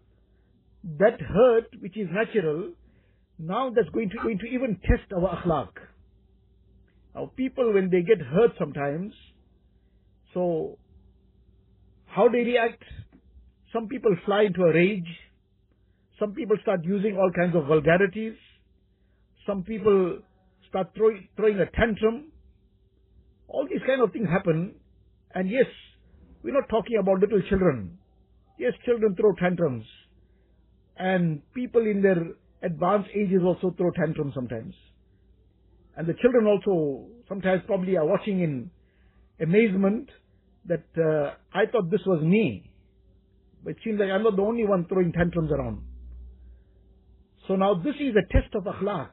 that 0.99 1.19
hurt, 1.19 1.67
which 1.79 1.97
is 1.97 2.07
natural, 2.11 2.71
now 3.39 3.71
that's 3.75 3.89
going 3.89 4.09
to, 4.09 4.17
going 4.21 4.39
to 4.39 4.45
even 4.45 4.79
test 4.81 5.11
our 5.13 5.41
akhlaq. 5.41 5.69
Now 7.15 7.31
people, 7.35 7.73
when 7.73 7.89
they 7.89 8.01
get 8.01 8.19
hurt 8.21 8.51
sometimes, 8.57 9.13
so, 10.33 10.77
how 12.05 12.29
they 12.29 12.39
react? 12.39 12.83
Some 13.73 13.87
people 13.87 14.15
fly 14.25 14.43
into 14.43 14.63
a 14.63 14.73
rage. 14.73 15.07
Some 16.19 16.33
people 16.33 16.57
start 16.61 16.81
using 16.83 17.17
all 17.17 17.31
kinds 17.31 17.55
of 17.55 17.65
vulgarities. 17.65 18.35
Some 19.45 19.63
people 19.63 20.19
start 20.69 20.89
throwing, 20.95 21.27
throwing 21.35 21.59
a 21.59 21.65
tantrum. 21.65 22.31
All 23.47 23.67
these 23.69 23.81
kind 23.85 24.01
of 24.01 24.11
things 24.13 24.27
happen. 24.29 24.75
And 25.33 25.49
yes, 25.49 25.65
we're 26.43 26.53
not 26.53 26.69
talking 26.69 26.97
about 26.99 27.19
little 27.19 27.41
children. 27.49 27.97
Yes, 28.57 28.73
children 28.85 29.15
throw 29.15 29.33
tantrums. 29.33 29.85
And 30.97 31.41
people 31.53 31.81
in 31.81 32.01
their 32.01 32.23
advanced 32.63 33.09
ages 33.15 33.41
also 33.43 33.73
throw 33.75 33.91
tantrums 33.91 34.33
sometimes. 34.35 34.75
And 35.97 36.07
the 36.07 36.13
children 36.21 36.45
also 36.45 37.07
sometimes 37.27 37.63
probably 37.65 37.97
are 37.97 38.05
watching 38.05 38.41
in 38.41 38.71
amazement 39.41 40.09
that 40.67 40.85
uh, 40.97 41.33
I 41.53 41.65
thought 41.71 41.89
this 41.89 42.01
was 42.05 42.23
me. 42.23 42.71
But 43.63 43.71
it 43.71 43.77
seems 43.83 43.99
like 43.99 44.09
I'm 44.09 44.23
not 44.23 44.35
the 44.35 44.41
only 44.41 44.65
one 44.65 44.85
throwing 44.87 45.11
tantrums 45.11 45.51
around. 45.51 45.81
So 47.47 47.55
now 47.55 47.75
this 47.75 47.95
is 47.95 48.15
a 48.15 48.33
test 48.33 48.53
of 48.55 48.63
akhlaq. 48.63 49.09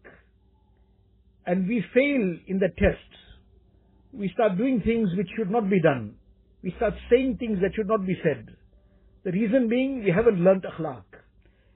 And 1.48 1.66
we 1.66 1.82
fail 1.94 2.36
in 2.46 2.58
the 2.58 2.68
test. 2.68 3.10
We 4.12 4.30
start 4.34 4.58
doing 4.58 4.82
things 4.84 5.08
which 5.16 5.28
should 5.34 5.50
not 5.50 5.70
be 5.70 5.80
done. 5.80 6.16
We 6.62 6.74
start 6.76 6.92
saying 7.10 7.38
things 7.38 7.58
that 7.62 7.70
should 7.74 7.88
not 7.88 8.06
be 8.06 8.16
said. 8.22 8.54
The 9.24 9.32
reason 9.32 9.68
being 9.70 10.04
we 10.04 10.10
haven't 10.10 10.44
learnt 10.44 10.64
akhlaq. 10.64 11.04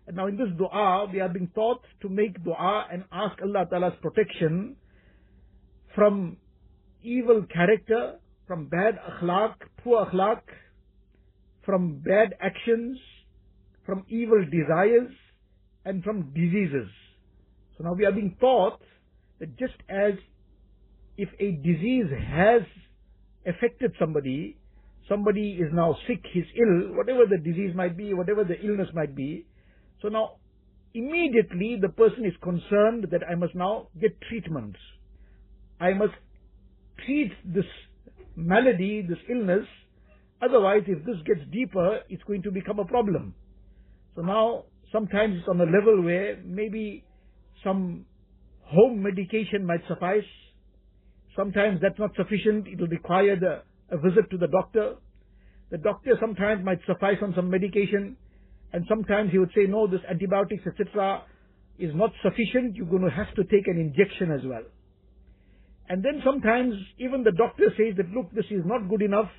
And 0.06 0.16
now 0.16 0.26
in 0.26 0.36
this 0.36 0.48
dua, 0.58 1.08
we 1.10 1.20
are 1.20 1.28
being 1.30 1.50
taught 1.54 1.80
to 2.02 2.10
make 2.10 2.44
dua 2.44 2.86
and 2.92 3.04
ask 3.10 3.40
Allah 3.40 3.64
Ta'ala's 3.70 3.94
protection 4.02 4.76
from 5.94 6.36
evil 7.02 7.46
character 7.50 8.18
from 8.46 8.66
bad 8.66 8.98
akhlaq, 9.10 9.54
poor 9.82 10.04
akhlaq, 10.04 10.42
from 11.64 12.02
bad 12.04 12.34
actions, 12.38 12.98
from 13.86 14.04
evil 14.10 14.44
desires, 14.44 15.10
and 15.86 16.04
from 16.04 16.34
diseases. 16.34 16.90
So 17.78 17.84
now 17.84 17.94
we 17.94 18.04
are 18.04 18.12
being 18.12 18.36
taught 18.38 18.78
just 19.58 19.74
as 19.88 20.14
if 21.16 21.28
a 21.38 21.52
disease 21.52 22.06
has 22.10 22.62
affected 23.46 23.92
somebody, 23.98 24.56
somebody 25.08 25.58
is 25.60 25.68
now 25.72 25.96
sick, 26.06 26.20
he's 26.32 26.44
ill, 26.56 26.96
whatever 26.96 27.26
the 27.28 27.38
disease 27.38 27.74
might 27.74 27.96
be, 27.96 28.14
whatever 28.14 28.44
the 28.44 28.60
illness 28.60 28.88
might 28.94 29.14
be, 29.14 29.46
so 30.00 30.08
now 30.08 30.36
immediately 30.94 31.78
the 31.80 31.88
person 31.88 32.24
is 32.24 32.34
concerned 32.42 33.08
that 33.10 33.22
I 33.30 33.34
must 33.34 33.54
now 33.54 33.88
get 34.00 34.20
treatments. 34.28 34.78
I 35.80 35.94
must 35.94 36.14
treat 37.04 37.32
this 37.44 37.64
malady, 38.36 39.02
this 39.02 39.18
illness. 39.28 39.66
Otherwise, 40.42 40.82
if 40.86 41.04
this 41.04 41.16
gets 41.26 41.40
deeper, 41.50 42.00
it's 42.08 42.22
going 42.24 42.42
to 42.42 42.50
become 42.50 42.78
a 42.78 42.84
problem. 42.84 43.34
So 44.14 44.22
now, 44.22 44.64
sometimes 44.92 45.36
it's 45.38 45.48
on 45.48 45.60
a 45.60 45.64
level 45.64 46.02
where 46.02 46.38
maybe 46.44 47.04
some 47.64 48.04
home 48.72 49.02
medication 49.02 49.66
might 49.66 49.82
suffice. 49.88 50.24
Sometimes 51.36 51.80
that's 51.80 51.98
not 51.98 52.10
sufficient. 52.16 52.66
It 52.68 52.80
will 52.80 52.88
require 52.88 53.36
the, 53.38 53.62
a 53.94 53.98
visit 53.98 54.30
to 54.30 54.38
the 54.38 54.48
doctor. 54.48 54.96
The 55.70 55.78
doctor 55.78 56.12
sometimes 56.20 56.64
might 56.64 56.80
suffice 56.86 57.16
on 57.22 57.32
some 57.34 57.48
medication. 57.50 58.16
And 58.72 58.84
sometimes 58.88 59.30
he 59.30 59.38
would 59.38 59.50
say, 59.54 59.66
no, 59.68 59.86
this 59.86 60.00
antibiotics, 60.08 60.64
etc., 60.66 61.22
is 61.78 61.92
not 61.94 62.10
sufficient. 62.22 62.76
You're 62.76 62.86
going 62.86 63.02
to 63.02 63.10
have 63.10 63.34
to 63.34 63.44
take 63.44 63.66
an 63.66 63.78
injection 63.78 64.30
as 64.30 64.40
well. 64.44 64.64
And 65.88 66.02
then 66.02 66.22
sometimes 66.24 66.74
even 66.98 67.22
the 67.24 67.32
doctor 67.32 67.64
says 67.76 67.96
that, 67.96 68.08
look, 68.10 68.32
this 68.32 68.46
is 68.50 68.62
not 68.64 68.88
good 68.88 69.02
enough. 69.02 69.30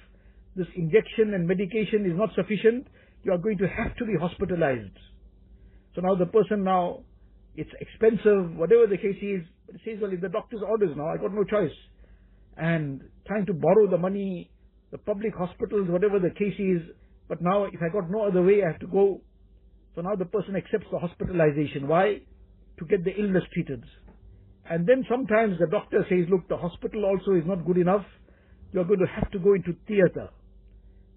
This 0.56 0.68
injection 0.76 1.34
and 1.34 1.48
medication 1.48 2.06
is 2.06 2.16
not 2.16 2.30
sufficient. 2.36 2.88
You 3.24 3.32
are 3.32 3.38
going 3.38 3.58
to 3.58 3.68
have 3.68 3.96
to 3.98 4.06
be 4.06 4.14
hospitalized. 4.20 4.98
So 5.96 6.02
now 6.02 6.16
the 6.16 6.26
person 6.26 6.64
now, 6.64 7.02
it's 7.56 7.70
expensive, 7.80 8.56
whatever 8.56 8.88
the 8.88 8.98
case 8.98 9.22
is, 9.22 9.46
it 9.70 9.82
says, 9.86 10.00
well, 10.02 10.12
if 10.12 10.22
the 10.22 10.30
doctor's 10.30 10.62
orders 10.68 10.96
now, 10.96 11.08
I 11.08 11.18
got 11.18 11.34
no 11.34 11.44
choice. 11.44 11.76
And 12.58 13.02
trying 13.28 13.46
to 13.48 13.54
borrow 13.54 13.90
the 13.90 13.98
money, 13.98 14.52
the 14.92 14.98
public 14.98 15.34
hospitals, 15.36 15.90
whatever 15.90 16.20
the 16.20 16.30
case 16.32 16.58
is, 16.60 16.82
but 17.28 17.42
now 17.42 17.66
if 17.66 17.80
I 17.82 17.90
got 17.92 18.10
no 18.10 18.28
other 18.28 18.42
way, 18.42 18.64
I 18.64 18.72
have 18.72 18.80
to 18.82 18.88
go. 18.88 19.22
So 19.96 20.02
now 20.02 20.16
the 20.16 20.26
person 20.26 20.56
accepts 20.56 20.88
the 20.92 21.00
hospitalization. 21.00 21.88
Why? 21.88 22.22
To 22.80 22.86
get 22.86 23.04
the 23.04 23.14
illness 23.16 23.44
treated. 23.54 23.84
And 24.70 24.88
then 24.88 25.06
sometimes 25.10 25.58
the 25.60 25.68
doctor 25.68 26.06
says, 26.10 26.26
look, 26.30 26.48
the 26.48 26.58
hospital 26.58 27.06
also 27.06 27.38
is 27.38 27.46
not 27.46 27.66
good 27.66 27.78
enough. 27.78 28.06
You're 28.72 28.86
going 28.86 29.00
to 29.00 29.12
have 29.14 29.30
to 29.32 29.40
go 29.40 29.54
into 29.54 29.76
theater. 29.88 30.30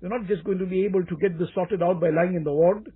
You're 0.01 0.11
not 0.11 0.29
just 0.29 0.45
going 0.45 0.59
to 0.59 0.67
be 0.67 0.85
able 0.85 1.05
to 1.05 1.17
get 1.17 1.39
this 1.39 1.49
sorted 1.55 1.83
out 1.83 2.01
by 2.01 2.11
lying 2.11 2.35
in 2.35 2.45
the 2.45 2.53
ward. 2.53 2.93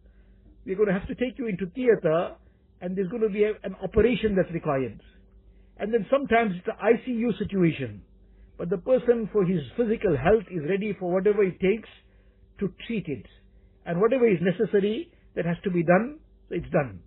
We're 0.67 0.77
going 0.77 0.89
to 0.89 0.99
have 0.99 1.09
to 1.09 1.15
take 1.15 1.39
you 1.39 1.47
into 1.47 1.67
theater 1.75 2.37
and 2.81 2.97
there's 2.97 3.09
going 3.09 3.23
to 3.23 3.29
be 3.29 3.45
a, 3.45 3.53
an 3.63 3.77
operation 3.83 4.35
that's 4.37 4.53
required. 4.53 5.01
And 5.79 5.93
then 5.93 6.07
sometimes 6.11 6.53
it's 6.57 6.67
an 6.69 6.75
ICU 6.83 7.39
situation. 7.39 8.03
But 8.59 8.69
the 8.69 8.79
person 8.79 9.29
for 9.33 9.45
his 9.45 9.61
physical 9.77 10.17
health 10.17 10.45
is 10.51 10.69
ready 10.69 10.95
for 10.99 11.13
whatever 11.13 11.43
it 11.43 11.59
takes 11.61 11.89
to 12.59 12.73
treat 12.87 13.07
it. 13.09 13.27
And 13.87 14.01
whatever 14.01 14.29
is 14.29 14.39
necessary 14.41 15.11
that 15.35 15.47
has 15.47 15.57
to 15.65 15.71
be 15.71 15.83
done, 15.83 16.19
so 16.49 16.57
it's 16.57 16.71
done. 16.71 17.01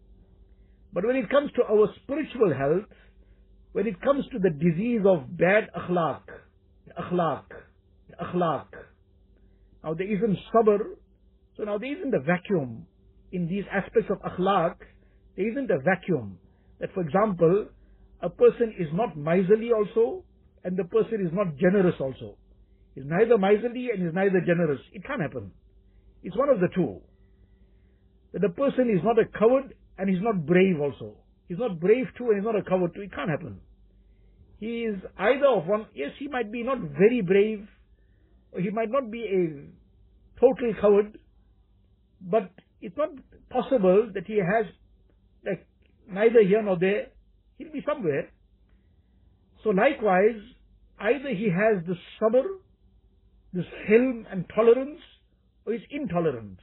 But 0.93 1.05
when 1.05 1.15
it 1.15 1.29
comes 1.29 1.51
to 1.55 1.63
our 1.63 1.87
spiritual 2.03 2.53
health, 2.53 2.89
when 3.71 3.87
it 3.87 4.01
comes 4.01 4.25
to 4.31 4.39
the 4.39 4.49
disease 4.49 5.01
of 5.05 5.37
bad 5.37 5.69
akhlaq, 5.77 6.21
akhlaq, 6.99 7.45
akhlaq, 8.21 8.65
now 9.83 9.93
there 9.93 10.07
isn't 10.07 10.37
sabr, 10.53 10.79
so 11.57 11.63
now 11.63 11.77
there 11.77 11.97
isn't 11.97 12.13
a 12.13 12.19
vacuum. 12.19 12.87
in 13.31 13.47
these 13.47 13.65
aspects 13.71 14.09
of 14.11 14.19
akhlaq, 14.21 14.75
there 15.35 15.49
isn't 15.49 15.71
a 15.71 15.79
vacuum. 15.79 16.37
That 16.79 16.93
for 16.93 17.01
example, 17.01 17.67
a 18.21 18.29
person 18.29 18.73
is 18.79 18.87
not 18.93 19.17
miserly 19.17 19.71
also, 19.71 20.23
and 20.63 20.77
the 20.77 20.85
person 20.85 21.25
is 21.25 21.31
not 21.33 21.57
generous 21.57 21.95
also. 21.99 22.37
He's 22.95 23.05
neither 23.05 23.37
miserly 23.37 23.89
and 23.93 24.03
he's 24.03 24.13
neither 24.13 24.41
generous. 24.45 24.79
It 24.93 25.03
can't 25.05 25.21
happen. 25.21 25.51
It's 26.23 26.37
one 26.37 26.49
of 26.49 26.59
the 26.59 26.69
two. 26.73 27.01
That 28.33 28.41
the 28.41 28.49
person 28.49 28.89
is 28.89 29.03
not 29.03 29.19
a 29.19 29.25
coward 29.37 29.73
and 29.97 30.09
he's 30.09 30.21
not 30.21 30.45
brave 30.45 30.79
also. 30.79 31.17
He's 31.47 31.59
not 31.59 31.79
brave 31.79 32.05
too 32.17 32.29
and 32.29 32.37
he's 32.37 32.45
not 32.45 32.55
a 32.55 32.63
coward 32.63 32.93
too. 32.95 33.01
It 33.01 33.13
can't 33.13 33.29
happen. 33.29 33.59
He 34.59 34.83
is 34.83 34.95
either 35.17 35.47
of 35.47 35.67
one. 35.67 35.87
Yes, 35.93 36.11
he 36.19 36.27
might 36.27 36.51
be 36.51 36.63
not 36.63 36.79
very 36.79 37.21
brave, 37.21 37.67
or 38.53 38.61
he 38.61 38.69
might 38.69 38.89
not 38.89 39.11
be 39.11 39.23
a 39.23 40.39
total 40.39 40.73
coward, 40.79 41.17
but 42.21 42.49
it's 42.79 42.95
not 42.95 43.09
possible 43.49 44.09
that 44.13 44.25
he 44.25 44.37
has, 44.37 44.65
neither 46.09 46.43
here 46.43 46.61
nor 46.61 46.77
there. 46.77 47.07
He'll 47.57 47.71
be 47.71 47.83
somewhere. 47.87 48.29
So 49.63 49.69
likewise, 49.69 50.41
either 50.99 51.29
he 51.29 51.49
has 51.49 51.83
this 51.87 51.97
sabr, 52.21 52.43
this 53.53 53.65
hilm 53.89 54.25
and 54.31 54.45
tolerance, 54.53 54.99
or 55.65 55.73
is 55.73 55.81
intolerance. 55.89 56.59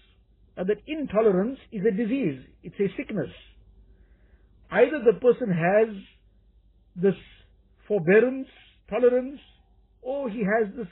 Now 0.57 0.65
that 0.65 0.83
intolerance 0.87 1.59
is 1.73 1.83
a 1.87 1.91
disease, 1.91 2.41
it's 2.63 2.79
a 2.79 2.95
sickness. 2.97 3.31
Either 4.71 5.01
the 5.05 5.19
person 5.21 5.49
has 5.49 5.97
this 6.97 7.15
forbearance, 7.89 8.49
tolerance, 8.89 9.41
or 10.03 10.29
he 10.31 10.41
has 10.41 10.73
this 10.77 10.87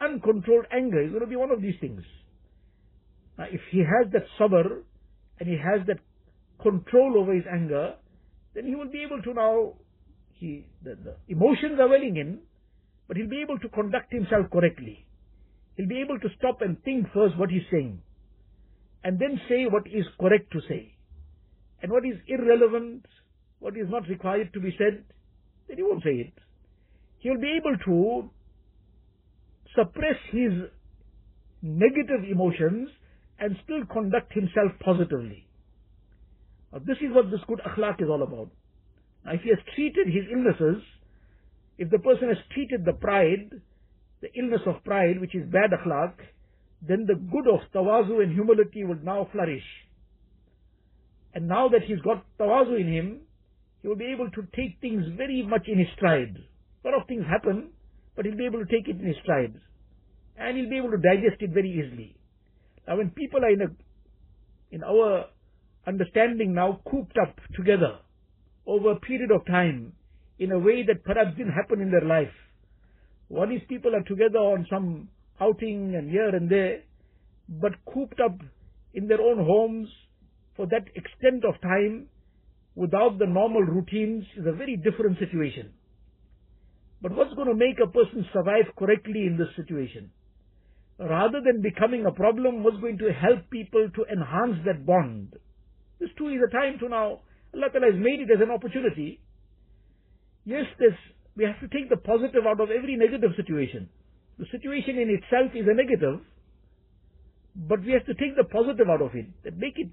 uncontrolled 0.00 0.66
anger. 0.72 1.02
He's 1.02 1.10
going 1.10 1.22
to 1.22 1.26
be 1.26 1.36
one 1.36 1.50
of 1.50 1.60
these 1.60 1.74
things. 1.80 2.02
Now, 3.38 3.44
if 3.50 3.60
he 3.70 3.78
has 3.78 4.10
that 4.12 4.24
sabr 4.38 4.82
and 5.38 5.48
he 5.48 5.56
has 5.56 5.86
that 5.86 5.98
control 6.62 7.18
over 7.18 7.34
his 7.34 7.44
anger, 7.50 7.94
then 8.54 8.66
he 8.66 8.74
will 8.74 8.90
be 8.90 9.02
able 9.02 9.22
to 9.22 9.34
now, 9.34 9.74
he, 10.34 10.66
the, 10.82 10.96
the 10.96 11.16
emotions 11.28 11.78
are 11.80 11.88
welling 11.88 12.16
in, 12.16 12.38
but 13.08 13.16
he'll 13.16 13.28
be 13.28 13.42
able 13.42 13.58
to 13.58 13.68
conduct 13.68 14.12
himself 14.12 14.50
correctly. 14.52 15.06
He'll 15.76 15.88
be 15.88 16.00
able 16.00 16.18
to 16.20 16.28
stop 16.38 16.62
and 16.62 16.82
think 16.82 17.06
first 17.12 17.38
what 17.38 17.50
he's 17.50 17.68
saying, 17.70 18.00
and 19.04 19.18
then 19.18 19.40
say 19.48 19.66
what 19.66 19.86
is 19.86 20.04
correct 20.18 20.50
to 20.52 20.60
say. 20.68 20.94
And 21.82 21.92
what 21.92 22.04
is 22.06 22.16
irrelevant, 22.26 23.06
what 23.58 23.76
is 23.76 23.86
not 23.88 24.08
required 24.08 24.52
to 24.54 24.60
be 24.60 24.74
said, 24.78 25.04
then 25.68 25.76
he 25.76 25.82
won't 25.82 26.02
say 26.02 26.10
it. 26.10 26.32
He'll 27.18 27.40
be 27.40 27.58
able 27.60 27.76
to 27.84 28.30
suppress 29.74 30.16
his 30.32 30.52
negative 31.62 32.24
emotions 32.30 32.88
and 33.38 33.56
still 33.64 33.84
conduct 33.92 34.32
himself 34.32 34.72
positively. 34.82 35.45
This 36.84 36.98
is 36.98 37.14
what 37.14 37.30
this 37.30 37.40
good 37.46 37.60
akhlaq 37.60 38.02
is 38.02 38.08
all 38.08 38.22
about. 38.22 38.50
Now, 39.24 39.32
if 39.32 39.42
he 39.42 39.50
has 39.50 39.58
treated 39.74 40.06
his 40.06 40.24
illnesses, 40.32 40.82
if 41.78 41.90
the 41.90 41.98
person 41.98 42.28
has 42.28 42.38
treated 42.52 42.84
the 42.84 42.92
pride, 42.92 43.50
the 44.20 44.28
illness 44.38 44.62
of 44.66 44.82
pride, 44.84 45.20
which 45.20 45.34
is 45.34 45.44
bad 45.50 45.70
akhlaq, 45.70 46.14
then 46.86 47.06
the 47.06 47.14
good 47.14 47.46
of 47.52 47.60
tawazu 47.74 48.22
and 48.22 48.32
humility 48.32 48.84
will 48.84 48.98
now 49.02 49.28
flourish. 49.32 49.64
And 51.34 51.48
now 51.48 51.68
that 51.68 51.82
he's 51.86 52.00
got 52.00 52.24
tawazu 52.38 52.80
in 52.80 52.92
him, 52.92 53.20
he 53.82 53.88
will 53.88 53.96
be 53.96 54.12
able 54.12 54.30
to 54.30 54.42
take 54.54 54.80
things 54.80 55.04
very 55.16 55.42
much 55.42 55.68
in 55.68 55.78
his 55.78 55.88
stride. 55.96 56.36
A 56.84 56.88
lot 56.88 57.00
of 57.00 57.06
things 57.06 57.24
happen, 57.28 57.70
but 58.14 58.24
he'll 58.24 58.36
be 58.36 58.46
able 58.46 58.64
to 58.64 58.70
take 58.70 58.88
it 58.88 58.98
in 58.98 59.06
his 59.06 59.16
stride. 59.22 59.54
And 60.38 60.56
he'll 60.56 60.70
be 60.70 60.78
able 60.78 60.90
to 60.90 60.98
digest 60.98 61.40
it 61.40 61.50
very 61.50 61.70
easily. 61.70 62.16
Now 62.88 62.96
when 62.96 63.10
people 63.10 63.44
are 63.44 63.50
in 63.50 63.62
a, 63.62 63.68
in 64.70 64.82
our 64.82 65.26
understanding 65.86 66.54
now 66.54 66.80
cooped 66.90 67.16
up 67.20 67.36
together 67.54 67.98
over 68.66 68.92
a 68.92 69.00
period 69.00 69.30
of 69.30 69.46
time 69.46 69.92
in 70.38 70.52
a 70.52 70.58
way 70.58 70.84
that 70.86 71.04
perhaps 71.04 71.36
didn't 71.36 71.52
happen 71.52 71.80
in 71.80 71.90
their 71.90 72.04
life. 72.04 72.34
One 73.28 73.52
is 73.52 73.60
people 73.68 73.94
are 73.94 74.02
together 74.02 74.38
on 74.38 74.66
some 74.70 75.08
outing 75.40 75.94
and 75.96 76.10
here 76.10 76.28
and 76.28 76.50
there, 76.50 76.82
but 77.48 77.72
cooped 77.92 78.20
up 78.20 78.38
in 78.94 79.08
their 79.08 79.20
own 79.20 79.44
homes 79.44 79.88
for 80.56 80.66
that 80.66 80.84
extent 80.94 81.44
of 81.44 81.60
time 81.60 82.08
without 82.74 83.18
the 83.18 83.26
normal 83.26 83.62
routines 83.62 84.24
is 84.36 84.46
a 84.46 84.52
very 84.52 84.76
different 84.76 85.18
situation. 85.18 85.72
But 87.02 87.12
what's 87.12 87.34
going 87.34 87.48
to 87.48 87.54
make 87.54 87.78
a 87.82 87.90
person 87.90 88.26
survive 88.32 88.64
correctly 88.78 89.26
in 89.26 89.36
this 89.36 89.54
situation? 89.56 90.10
Rather 90.98 91.40
than 91.44 91.62
becoming 91.62 92.06
a 92.06 92.10
problem, 92.10 92.64
what's 92.64 92.80
going 92.80 92.98
to 92.98 93.12
help 93.12 93.50
people 93.50 93.88
to 93.94 94.04
enhance 94.10 94.64
that 94.64 94.86
bond? 94.86 95.34
This 95.98 96.10
too 96.18 96.28
is 96.28 96.40
a 96.46 96.50
time 96.50 96.78
to 96.80 96.88
now, 96.88 97.20
Allah 97.54 97.68
Ta'ala 97.72 97.92
has 97.92 98.00
made 98.00 98.20
it 98.20 98.30
as 98.30 98.40
an 98.42 98.50
opportunity. 98.50 99.20
Yes, 100.44 100.64
this, 100.78 100.92
we 101.36 101.44
have 101.44 101.58
to 101.60 101.68
take 101.68 101.88
the 101.88 101.96
positive 101.96 102.46
out 102.46 102.60
of 102.60 102.70
every 102.70 102.96
negative 102.96 103.30
situation. 103.36 103.88
The 104.38 104.46
situation 104.52 104.98
in 104.98 105.08
itself 105.10 105.52
is 105.54 105.66
a 105.66 105.74
negative, 105.74 106.20
but 107.56 107.80
we 107.80 107.92
have 107.92 108.04
to 108.06 108.14
take 108.14 108.36
the 108.36 108.44
positive 108.44 108.88
out 108.88 109.00
of 109.00 109.14
it, 109.14 109.26
make 109.56 109.78
it 109.78 109.90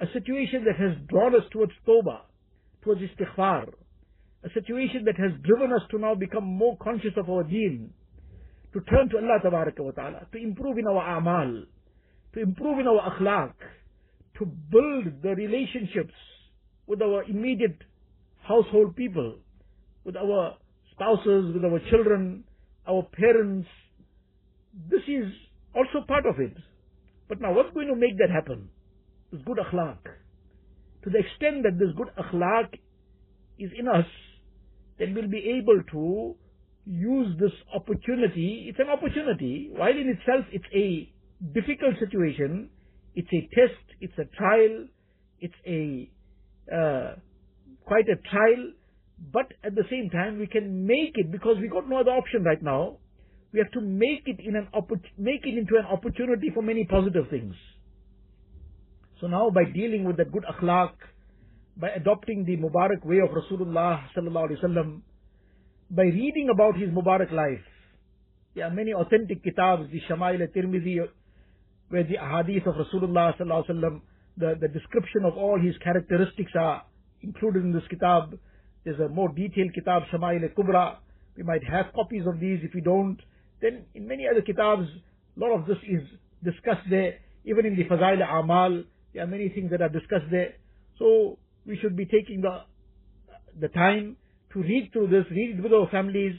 a 0.00 0.06
situation 0.12 0.64
that 0.64 0.76
has 0.76 0.92
drawn 1.08 1.34
us 1.34 1.42
towards 1.50 1.72
tawbah, 1.86 2.20
towards 2.84 3.00
istighfar, 3.00 3.72
a 4.44 4.48
situation 4.52 5.04
that 5.06 5.16
has 5.16 5.32
driven 5.42 5.72
us 5.72 5.82
to 5.90 5.98
now 5.98 6.14
become 6.14 6.44
more 6.44 6.76
conscious 6.76 7.16
of 7.16 7.28
our 7.28 7.42
deen, 7.42 7.90
to 8.72 8.80
turn 8.82 9.08
to 9.08 9.16
Allah 9.16 9.40
ta'ala, 9.42 10.26
to 10.30 10.38
improve 10.38 10.78
in 10.78 10.86
our 10.86 11.16
amal, 11.16 11.64
to 12.34 12.40
improve 12.40 12.78
in 12.78 12.86
our 12.86 13.10
akhlaq, 13.10 13.54
to 14.38 14.46
build 14.46 15.22
the 15.22 15.34
relationships 15.34 16.14
with 16.86 17.02
our 17.02 17.24
immediate 17.24 17.78
household 18.42 18.96
people, 18.96 19.36
with 20.04 20.16
our 20.16 20.56
spouses, 20.92 21.54
with 21.54 21.64
our 21.64 21.80
children, 21.90 22.44
our 22.88 23.02
parents. 23.12 23.68
This 24.90 25.02
is 25.06 25.32
also 25.74 26.06
part 26.06 26.26
of 26.26 26.40
it. 26.40 26.56
But 27.28 27.40
now 27.40 27.52
what's 27.52 27.72
going 27.74 27.88
to 27.88 27.96
make 27.96 28.16
that 28.18 28.30
happen? 28.30 28.70
This 29.32 29.42
good 29.44 29.58
akhlaq. 29.58 29.98
To 31.04 31.10
the 31.10 31.18
extent 31.18 31.62
that 31.64 31.78
this 31.78 31.94
good 31.96 32.08
akhlaq 32.18 32.74
is 33.58 33.70
in 33.78 33.86
us, 33.86 34.06
then 34.98 35.14
we'll 35.14 35.28
be 35.28 35.60
able 35.60 35.82
to 35.92 36.34
use 36.86 37.36
this 37.38 37.52
opportunity. 37.74 38.66
It's 38.68 38.78
an 38.78 38.88
opportunity. 38.88 39.70
While 39.72 39.90
in 39.90 40.08
itself 40.08 40.46
it's 40.52 40.64
a 40.74 41.12
difficult 41.52 41.94
situation, 42.00 42.70
it's 43.14 43.28
a 43.32 43.48
test, 43.54 43.87
it's 44.00 44.18
a 44.18 44.24
trial, 44.36 44.86
it's 45.40 45.54
a 45.66 46.10
uh, 46.74 47.14
quite 47.84 48.04
a 48.08 48.16
trial, 48.28 48.72
but 49.32 49.52
at 49.64 49.74
the 49.74 49.84
same 49.90 50.10
time 50.10 50.38
we 50.38 50.46
can 50.46 50.86
make 50.86 51.12
it 51.14 51.32
because 51.32 51.56
we 51.60 51.68
got 51.68 51.88
no 51.88 52.00
other 52.00 52.10
option 52.10 52.44
right 52.44 52.62
now. 52.62 52.98
We 53.52 53.60
have 53.60 53.70
to 53.72 53.80
make 53.80 54.24
it 54.26 54.40
in 54.40 54.56
an 54.56 54.68
make 55.16 55.46
it 55.46 55.56
into 55.58 55.76
an 55.78 55.86
opportunity 55.90 56.50
for 56.54 56.62
many 56.62 56.84
positive 56.84 57.28
things. 57.30 57.54
So 59.20 59.26
now 59.26 59.50
by 59.50 59.64
dealing 59.64 60.04
with 60.04 60.18
the 60.18 60.24
good 60.24 60.44
akhlaq, 60.44 60.92
by 61.76 61.88
adopting 61.90 62.44
the 62.44 62.56
Mubarak 62.56 63.04
way 63.04 63.18
of 63.18 63.30
Rasulullah 63.30 64.02
sallallahu 64.16 64.50
alaihi 64.50 64.64
wasallam, 64.64 65.00
by 65.90 66.02
reading 66.02 66.50
about 66.52 66.76
his 66.76 66.90
Mubarak 66.90 67.32
life, 67.32 67.64
there 68.54 68.66
are 68.66 68.70
many 68.70 68.92
authentic 68.92 69.42
kitabs, 69.42 69.90
the 69.90 70.00
Shama'il 70.08 70.40
al-Tirmidhi, 70.42 71.08
where 71.88 72.04
the 72.04 72.16
ahadith 72.16 72.66
of 72.66 72.74
Rasulullah 72.74 73.36
sallallahu 73.38 74.00
the, 74.36 74.54
the 74.60 74.68
description 74.68 75.24
of 75.24 75.36
all 75.36 75.58
his 75.60 75.76
characteristics 75.78 76.52
are 76.58 76.84
included 77.22 77.64
in 77.64 77.72
this 77.72 77.82
kitab. 77.90 78.38
There's 78.84 79.00
a 79.00 79.08
more 79.08 79.28
detailed 79.28 79.74
kitab, 79.74 80.04
Shama'il 80.12 80.42
al-Kubra. 80.42 80.96
We 81.36 81.42
might 81.42 81.64
have 81.64 81.86
copies 81.94 82.26
of 82.26 82.38
these. 82.38 82.60
If 82.62 82.74
we 82.74 82.80
don't, 82.80 83.18
then 83.60 83.84
in 83.94 84.06
many 84.06 84.26
other 84.30 84.42
kitabs, 84.42 84.88
a 85.36 85.40
lot 85.40 85.58
of 85.58 85.66
this 85.66 85.78
is 85.88 86.02
discussed 86.44 86.88
there. 86.88 87.18
Even 87.44 87.66
in 87.66 87.76
the 87.76 87.84
Fazail 87.84 88.22
Amal, 88.22 88.84
there 89.12 89.24
are 89.24 89.26
many 89.26 89.48
things 89.48 89.70
that 89.70 89.82
are 89.82 89.88
discussed 89.88 90.30
there. 90.30 90.54
So 90.98 91.38
we 91.66 91.76
should 91.78 91.96
be 91.96 92.06
taking 92.06 92.40
the 92.42 92.62
the 93.60 93.68
time 93.68 94.16
to 94.52 94.60
read 94.60 94.90
through 94.92 95.08
this, 95.08 95.24
read 95.30 95.58
it 95.58 95.62
with 95.62 95.72
our 95.72 95.88
families, 95.90 96.34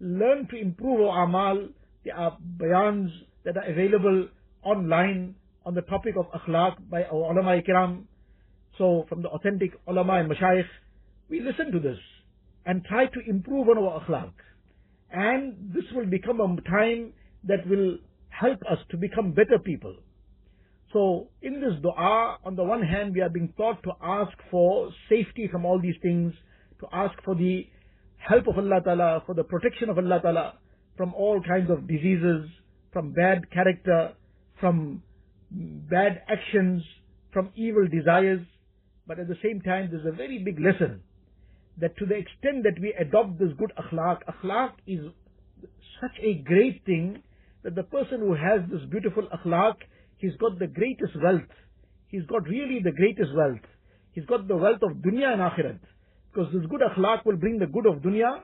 learn 0.00 0.48
to 0.50 0.56
improve 0.56 1.00
our 1.08 1.24
amal. 1.24 1.68
There 2.04 2.16
are 2.16 2.36
bayans 2.58 3.10
that 3.44 3.56
are 3.56 3.64
available 3.64 4.28
online 4.64 5.34
on 5.64 5.74
the 5.74 5.82
topic 5.82 6.14
of 6.16 6.26
akhlaq 6.32 6.76
by 6.90 7.04
our 7.04 7.32
ulama 7.32 7.60
ikram. 7.60 8.04
So 8.78 9.06
from 9.08 9.22
the 9.22 9.28
authentic 9.28 9.72
ulama 9.88 10.14
and 10.14 10.30
mashayikh, 10.30 10.66
we 11.28 11.40
listen 11.40 11.72
to 11.72 11.80
this 11.80 11.98
and 12.66 12.84
try 12.84 13.06
to 13.06 13.20
improve 13.28 13.68
on 13.68 13.78
our 13.78 14.00
akhlaq. 14.00 14.32
And 15.10 15.72
this 15.74 15.84
will 15.94 16.06
become 16.06 16.40
a 16.40 16.68
time 16.68 17.12
that 17.44 17.66
will 17.68 17.98
help 18.30 18.58
us 18.70 18.78
to 18.90 18.96
become 18.96 19.32
better 19.32 19.58
people. 19.64 19.94
So 20.92 21.28
in 21.42 21.60
this 21.60 21.80
dua, 21.82 22.38
on 22.44 22.56
the 22.56 22.64
one 22.64 22.82
hand, 22.82 23.14
we 23.14 23.20
are 23.20 23.28
being 23.28 23.52
taught 23.56 23.82
to 23.82 23.92
ask 24.02 24.32
for 24.50 24.90
safety 25.08 25.48
from 25.50 25.64
all 25.64 25.80
these 25.80 25.96
things, 26.02 26.32
to 26.80 26.86
ask 26.92 27.14
for 27.24 27.34
the 27.34 27.66
help 28.16 28.46
of 28.48 28.58
Allah 28.58 28.80
Ta'ala, 28.84 29.22
for 29.26 29.34
the 29.34 29.44
protection 29.44 29.88
of 29.90 29.98
Allah 29.98 30.20
Ta'ala 30.22 30.54
from 30.96 31.12
all 31.14 31.40
kinds 31.42 31.70
of 31.70 31.88
diseases, 31.88 32.48
from 32.92 33.12
bad 33.12 33.50
character, 33.50 34.12
from 34.60 35.02
bad 35.50 36.22
actions, 36.28 36.82
from 37.32 37.50
evil 37.54 37.86
desires, 37.88 38.40
but 39.06 39.18
at 39.18 39.28
the 39.28 39.36
same 39.42 39.60
time 39.60 39.88
there's 39.90 40.06
a 40.06 40.16
very 40.16 40.38
big 40.38 40.58
lesson 40.58 41.02
that 41.80 41.96
to 41.98 42.06
the 42.06 42.14
extent 42.14 42.62
that 42.62 42.80
we 42.80 42.94
adopt 42.98 43.38
this 43.38 43.50
good 43.58 43.72
akhlaq, 43.78 44.18
akhlaq 44.30 44.72
is 44.86 45.00
such 46.00 46.16
a 46.22 46.34
great 46.34 46.84
thing 46.84 47.22
that 47.62 47.74
the 47.74 47.82
person 47.82 48.20
who 48.20 48.34
has 48.34 48.60
this 48.70 48.82
beautiful 48.90 49.26
akhlaq, 49.34 49.74
he's 50.18 50.36
got 50.36 50.58
the 50.58 50.66
greatest 50.66 51.12
wealth. 51.22 51.50
He's 52.08 52.24
got 52.26 52.44
really 52.44 52.80
the 52.82 52.92
greatest 52.92 53.34
wealth. 53.34 53.64
He's 54.12 54.26
got 54.26 54.46
the 54.46 54.56
wealth 54.56 54.82
of 54.82 54.98
dunya 54.98 55.32
and 55.32 55.42
akhirat. 55.42 55.80
Because 56.32 56.52
this 56.52 56.62
good 56.70 56.80
akhlaq 56.80 57.24
will 57.24 57.36
bring 57.36 57.58
the 57.58 57.66
good 57.66 57.86
of 57.86 58.02
dunya 58.02 58.42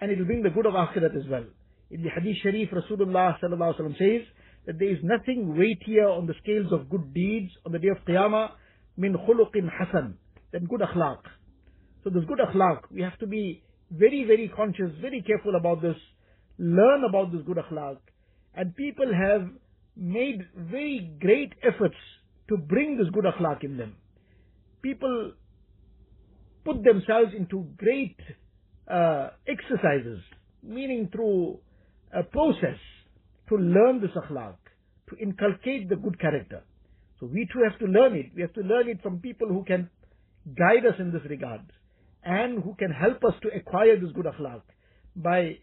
and 0.00 0.10
it 0.12 0.18
will 0.18 0.26
bring 0.26 0.42
the 0.42 0.50
good 0.50 0.66
of 0.66 0.74
akhirat 0.74 1.16
as 1.16 1.28
well. 1.28 1.44
In 1.90 2.02
the 2.02 2.10
hadith 2.10 2.36
sharif, 2.42 2.68
Rasulullah 2.70 3.40
says 3.40 4.22
that 4.68 4.78
there 4.78 4.90
is 4.90 4.98
nothing 5.02 5.56
weightier 5.56 6.06
on 6.06 6.26
the 6.26 6.34
scales 6.42 6.70
of 6.72 6.90
good 6.90 7.14
deeds 7.14 7.50
on 7.64 7.72
the 7.72 7.78
day 7.78 7.88
of 7.88 7.96
Qiyamah 8.06 8.50
min 8.98 9.14
khuluqin 9.14 9.66
hasan 9.66 10.18
than 10.52 10.66
good 10.66 10.82
akhlaq. 10.82 11.20
So 12.04 12.10
this 12.10 12.24
good 12.28 12.38
akhlaq, 12.38 12.82
we 12.90 13.00
have 13.00 13.18
to 13.20 13.26
be 13.26 13.62
very, 13.90 14.24
very 14.24 14.52
conscious, 14.54 14.90
very 15.00 15.22
careful 15.22 15.56
about 15.56 15.80
this, 15.80 15.96
learn 16.58 17.04
about 17.08 17.32
this 17.32 17.40
good 17.46 17.56
akhlaq. 17.56 17.96
And 18.54 18.76
people 18.76 19.06
have 19.06 19.48
made 19.96 20.42
very 20.54 21.12
great 21.18 21.54
efforts 21.62 21.96
to 22.50 22.58
bring 22.58 22.98
this 22.98 23.08
good 23.14 23.24
akhlaq 23.24 23.64
in 23.64 23.78
them. 23.78 23.96
People 24.82 25.32
put 26.66 26.84
themselves 26.84 27.32
into 27.34 27.66
great 27.78 28.18
uh, 28.86 29.30
exercises, 29.48 30.20
meaning 30.62 31.08
through 31.10 31.58
a 32.12 32.22
process 32.22 32.76
to 33.48 33.56
learn 33.56 34.00
this 34.00 34.10
akhlaq, 34.16 34.56
to 35.10 35.16
inculcate 35.16 35.88
the 35.88 35.96
good 35.96 36.20
character. 36.20 36.62
So 37.20 37.26
we 37.26 37.48
too 37.52 37.62
have 37.68 37.78
to 37.80 37.86
learn 37.86 38.14
it. 38.14 38.26
We 38.34 38.42
have 38.42 38.52
to 38.54 38.60
learn 38.60 38.88
it 38.88 39.02
from 39.02 39.18
people 39.18 39.48
who 39.48 39.64
can 39.64 39.90
guide 40.56 40.86
us 40.86 40.94
in 40.98 41.12
this 41.12 41.22
regard 41.28 41.62
and 42.24 42.62
who 42.62 42.74
can 42.74 42.90
help 42.90 43.24
us 43.24 43.34
to 43.42 43.48
acquire 43.54 43.98
this 43.98 44.12
good 44.12 44.26
akhlaq 44.26 44.62
by 45.16 45.58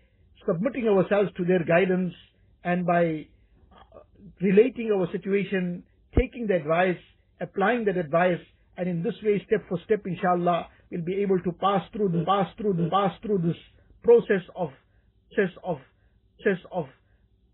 submitting 0.45 0.88
ourselves 0.88 1.30
to 1.38 1.45
their 1.45 1.63
guidance 1.63 2.13
and 2.63 2.86
by 2.86 3.28
uh, 3.71 4.00
relating 4.41 4.91
our 4.91 5.10
situation, 5.12 5.84
taking 6.17 6.48
the 6.48 6.56
advice, 6.56 6.98
applying 7.39 7.86
that 7.86 7.98
advice, 7.98 8.39
and 8.78 8.89
in 8.89 9.04
this 9.04 9.13
way, 9.24 9.41
step 9.48 9.62
for 9.69 9.80
step, 9.86 10.02
inshallah, 10.06 10.67
we'll 10.91 11.06
be 11.06 11.21
able 11.21 11.39
to 11.39 11.52
pass 11.54 11.82
through 11.93 12.10
the 12.10 12.26
pass 12.26 12.48
through 12.58 12.74
the 12.74 12.89
pass 12.89 13.13
through 13.21 13.39
this 13.39 13.56
process 14.04 14.41
of 14.56 14.69
process 15.34 15.56
of 15.63 15.78
process 16.43 16.63
of 16.71 16.86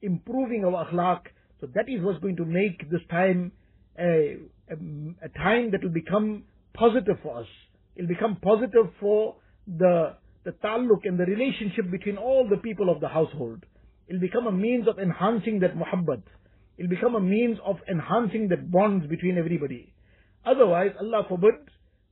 improving 0.02 0.66
our 0.66 0.86
akhlaq. 0.86 1.22
So 1.60 1.68
that 1.76 1.88
is 1.88 2.04
what's 2.04 2.20
going 2.20 2.38
to 2.38 2.46
make 2.46 2.90
this 2.90 3.02
time 3.10 3.52
a, 4.00 4.38
a, 4.70 4.76
a 5.24 5.30
time 5.38 5.72
that 5.72 5.84
will 5.84 5.92
become 5.92 6.44
positive 6.74 7.18
for 7.22 7.40
us. 7.40 7.48
It'll 7.96 8.08
become 8.08 8.38
positive 8.42 8.92
for 9.00 9.36
the 9.68 10.16
the 10.44 10.52
taluk 10.52 11.02
and 11.04 11.20
the 11.20 11.26
relationship 11.26 11.92
between 11.92 12.18
all 12.18 12.48
the 12.50 12.58
people 12.58 12.90
of 12.90 13.00
the 13.00 13.08
household. 13.08 13.64
It'll 14.08 14.20
become 14.20 14.48
a 14.48 14.52
means 14.52 14.88
of 14.88 14.98
enhancing 14.98 15.60
that 15.60 15.76
muhabbat. 15.76 16.24
It'll 16.78 16.90
become 16.90 17.16
a 17.16 17.20
means 17.20 17.60
of 17.64 17.78
enhancing 17.90 18.48
that 18.50 18.72
bonds 18.72 19.06
between 19.06 19.38
everybody. 19.38 19.94
Otherwise, 20.44 20.92
Allah 21.00 21.26
forbid, 21.30 21.54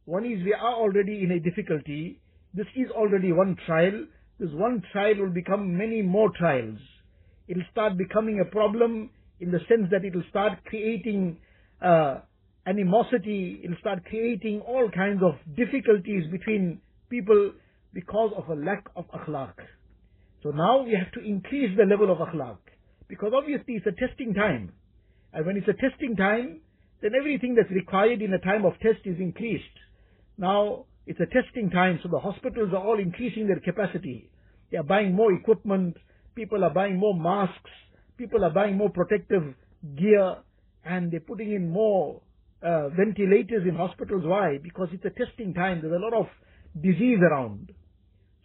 one 0.05 0.25
is 0.25 0.43
we 0.43 0.53
are 0.53 0.75
already 0.75 1.23
in 1.23 1.31
a 1.31 1.39
difficulty. 1.39 2.19
This 2.53 2.67
is 2.75 2.91
already 2.91 3.31
one 3.31 3.57
trial. 3.65 4.05
This 4.39 4.49
one 4.53 4.83
trial 4.91 5.15
will 5.17 5.33
become 5.33 5.75
many 5.75 6.03
more 6.03 6.29
trials. 6.37 6.77
It'll 7.49 7.63
start 7.71 7.97
becoming 7.97 8.39
a 8.39 8.45
problem 8.45 9.09
in 9.39 9.51
the 9.51 9.59
sense 9.67 9.89
that 9.89 10.05
it'll 10.05 10.29
start 10.29 10.63
creating 10.65 11.37
uh, 11.81 12.19
animosity. 12.67 13.61
It'll 13.63 13.79
start 13.79 14.05
creating 14.05 14.61
all 14.61 14.87
kinds 14.91 15.23
of 15.23 15.33
difficulties 15.57 16.29
between 16.31 16.79
people 17.09 17.53
because 17.91 18.31
of 18.37 18.47
a 18.49 18.53
lack 18.53 18.85
of 18.95 19.05
akhlaq. 19.09 19.53
So 20.43 20.51
now 20.51 20.83
we 20.83 20.91
have 20.93 21.11
to 21.13 21.27
increase 21.27 21.75
the 21.75 21.85
level 21.85 22.11
of 22.11 22.19
akhlaq. 22.19 22.59
Because 23.07 23.31
obviously 23.35 23.73
it's 23.73 23.87
a 23.87 24.07
testing 24.07 24.35
time. 24.35 24.71
And 25.33 25.45
when 25.47 25.57
it's 25.57 25.67
a 25.67 25.73
testing 25.73 26.15
time, 26.15 26.61
then 27.01 27.11
everything 27.17 27.55
that's 27.55 27.71
required 27.71 28.21
in 28.21 28.31
a 28.33 28.39
time 28.39 28.63
of 28.63 28.73
test 28.79 28.99
is 29.05 29.19
increased. 29.19 29.63
Now, 30.37 30.85
it's 31.07 31.19
a 31.19 31.25
testing 31.25 31.71
time, 31.71 31.99
so 32.03 32.09
the 32.09 32.19
hospitals 32.19 32.73
are 32.73 32.85
all 32.85 32.99
increasing 32.99 33.47
their 33.47 33.59
capacity. 33.59 34.29
They 34.71 34.77
are 34.77 34.83
buying 34.83 35.15
more 35.15 35.33
equipment, 35.33 35.97
people 36.39 36.63
are 36.63 36.73
buying 36.73 36.97
more 36.97 37.13
masks, 37.13 37.71
people 38.17 38.45
are 38.45 38.49
buying 38.49 38.77
more 38.77 38.89
protective 38.89 39.43
gear, 39.97 40.37
and 40.85 41.11
they're 41.11 41.27
putting 41.31 41.51
in 41.51 41.69
more 41.69 42.21
uh, 42.63 42.87
ventilators 42.89 43.67
in 43.67 43.75
hospitals. 43.75 44.23
Why? 44.25 44.57
Because 44.63 44.87
it's 44.93 45.03
a 45.03 45.09
testing 45.09 45.53
time. 45.53 45.81
There's 45.81 46.01
a 46.01 46.05
lot 46.07 46.13
of 46.13 46.27
disease 46.81 47.19
around. 47.29 47.73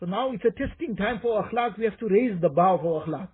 So 0.01 0.07
now 0.07 0.33
it's 0.33 0.45
a 0.45 0.51
testing 0.51 0.97
time 0.97 1.21
for 1.23 1.45
akhlaq. 1.45 1.79
We 1.79 1.85
have 1.85 1.99
to 2.01 2.09
raise 2.09 2.41
the 2.41 2.49
bar 2.49 2.81
for 2.83 3.05
akhlaq. 3.05 3.29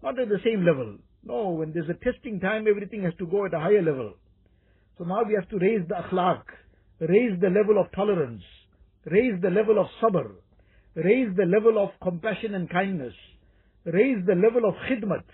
Not 0.00 0.20
at 0.20 0.28
the 0.28 0.38
same 0.44 0.64
level. 0.64 0.98
No, 1.24 1.48
when 1.50 1.72
there's 1.72 1.90
a 1.90 2.04
testing 2.04 2.38
time, 2.38 2.66
everything 2.68 3.02
has 3.02 3.14
to 3.18 3.26
go 3.26 3.46
at 3.46 3.54
a 3.54 3.58
higher 3.58 3.82
level. 3.82 4.14
So 4.96 5.04
now 5.04 5.24
we 5.26 5.34
have 5.34 5.48
to 5.48 5.58
raise 5.58 5.82
the 5.88 5.96
akhlaq, 5.96 6.42
raise 7.00 7.40
the 7.40 7.50
level 7.50 7.80
of 7.80 7.90
tolerance, 7.96 8.42
raise 9.06 9.40
the 9.42 9.50
level 9.50 9.80
of 9.80 9.88
sabr, 10.00 10.30
raise 10.94 11.34
the 11.36 11.46
level 11.46 11.82
of 11.82 11.90
compassion 12.00 12.54
and 12.54 12.70
kindness, 12.70 13.14
raise 13.84 14.24
the 14.26 14.34
level 14.34 14.68
of 14.68 14.74
khidmat. 14.88 15.24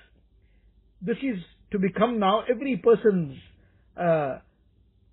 This 1.02 1.16
is 1.22 1.38
to 1.72 1.78
become 1.78 2.18
now 2.18 2.44
every 2.48 2.76
person's 2.76 3.36
uh, 3.96 4.38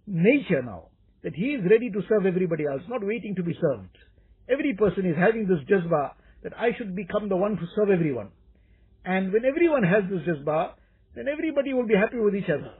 nature 0.07 0.61
now, 0.61 0.89
that 1.23 1.35
he 1.35 1.53
is 1.53 1.61
ready 1.69 1.89
to 1.91 2.01
serve 2.07 2.25
everybody 2.25 2.65
else, 2.65 2.81
not 2.87 3.05
waiting 3.05 3.35
to 3.35 3.43
be 3.43 3.53
served. 3.59 3.97
Every 4.49 4.73
person 4.73 5.05
is 5.05 5.15
having 5.17 5.47
this 5.47 5.59
jazba 5.69 6.11
that 6.43 6.53
I 6.57 6.69
should 6.77 6.95
become 6.95 7.29
the 7.29 7.37
one 7.37 7.57
to 7.57 7.67
serve 7.75 7.89
everyone. 7.89 8.29
And 9.05 9.31
when 9.31 9.45
everyone 9.45 9.83
has 9.83 10.03
this 10.09 10.21
jazba, 10.27 10.71
then 11.15 11.25
everybody 11.27 11.73
will 11.73 11.87
be 11.87 11.95
happy 11.95 12.19
with 12.19 12.35
each 12.35 12.49
other. 12.49 12.73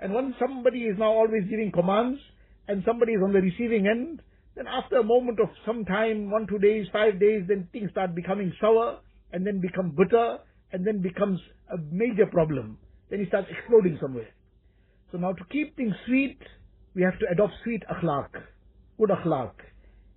And 0.00 0.12
once 0.14 0.34
somebody 0.38 0.80
is 0.80 0.98
now 0.98 1.12
always 1.12 1.44
giving 1.48 1.72
commands, 1.72 2.20
and 2.68 2.82
somebody 2.86 3.12
is 3.12 3.22
on 3.22 3.32
the 3.32 3.40
receiving 3.40 3.86
end, 3.86 4.22
then 4.54 4.66
after 4.66 4.96
a 4.96 5.04
moment 5.04 5.40
of 5.40 5.48
some 5.64 5.84
time, 5.84 6.30
one, 6.30 6.46
two 6.46 6.58
days, 6.58 6.86
five 6.92 7.18
days, 7.18 7.44
then 7.48 7.68
things 7.72 7.90
start 7.90 8.14
becoming 8.14 8.52
sour, 8.60 8.98
and 9.32 9.46
then 9.46 9.60
become 9.60 9.90
bitter, 9.96 10.38
and 10.72 10.86
then 10.86 11.00
becomes 11.02 11.40
a 11.72 11.76
major 11.90 12.26
problem. 12.26 12.78
Then 13.10 13.20
it 13.20 13.28
starts 13.28 13.48
exploding 13.50 13.98
somewhere. 14.00 14.28
So 15.10 15.18
now 15.18 15.32
to 15.32 15.44
keep 15.50 15.76
things 15.76 15.94
sweet, 16.06 16.38
we 16.94 17.02
have 17.02 17.18
to 17.18 17.26
adopt 17.30 17.54
sweet 17.64 17.82
akhlaq, 17.90 18.28
good 18.98 19.10
akhlaq. 19.10 19.52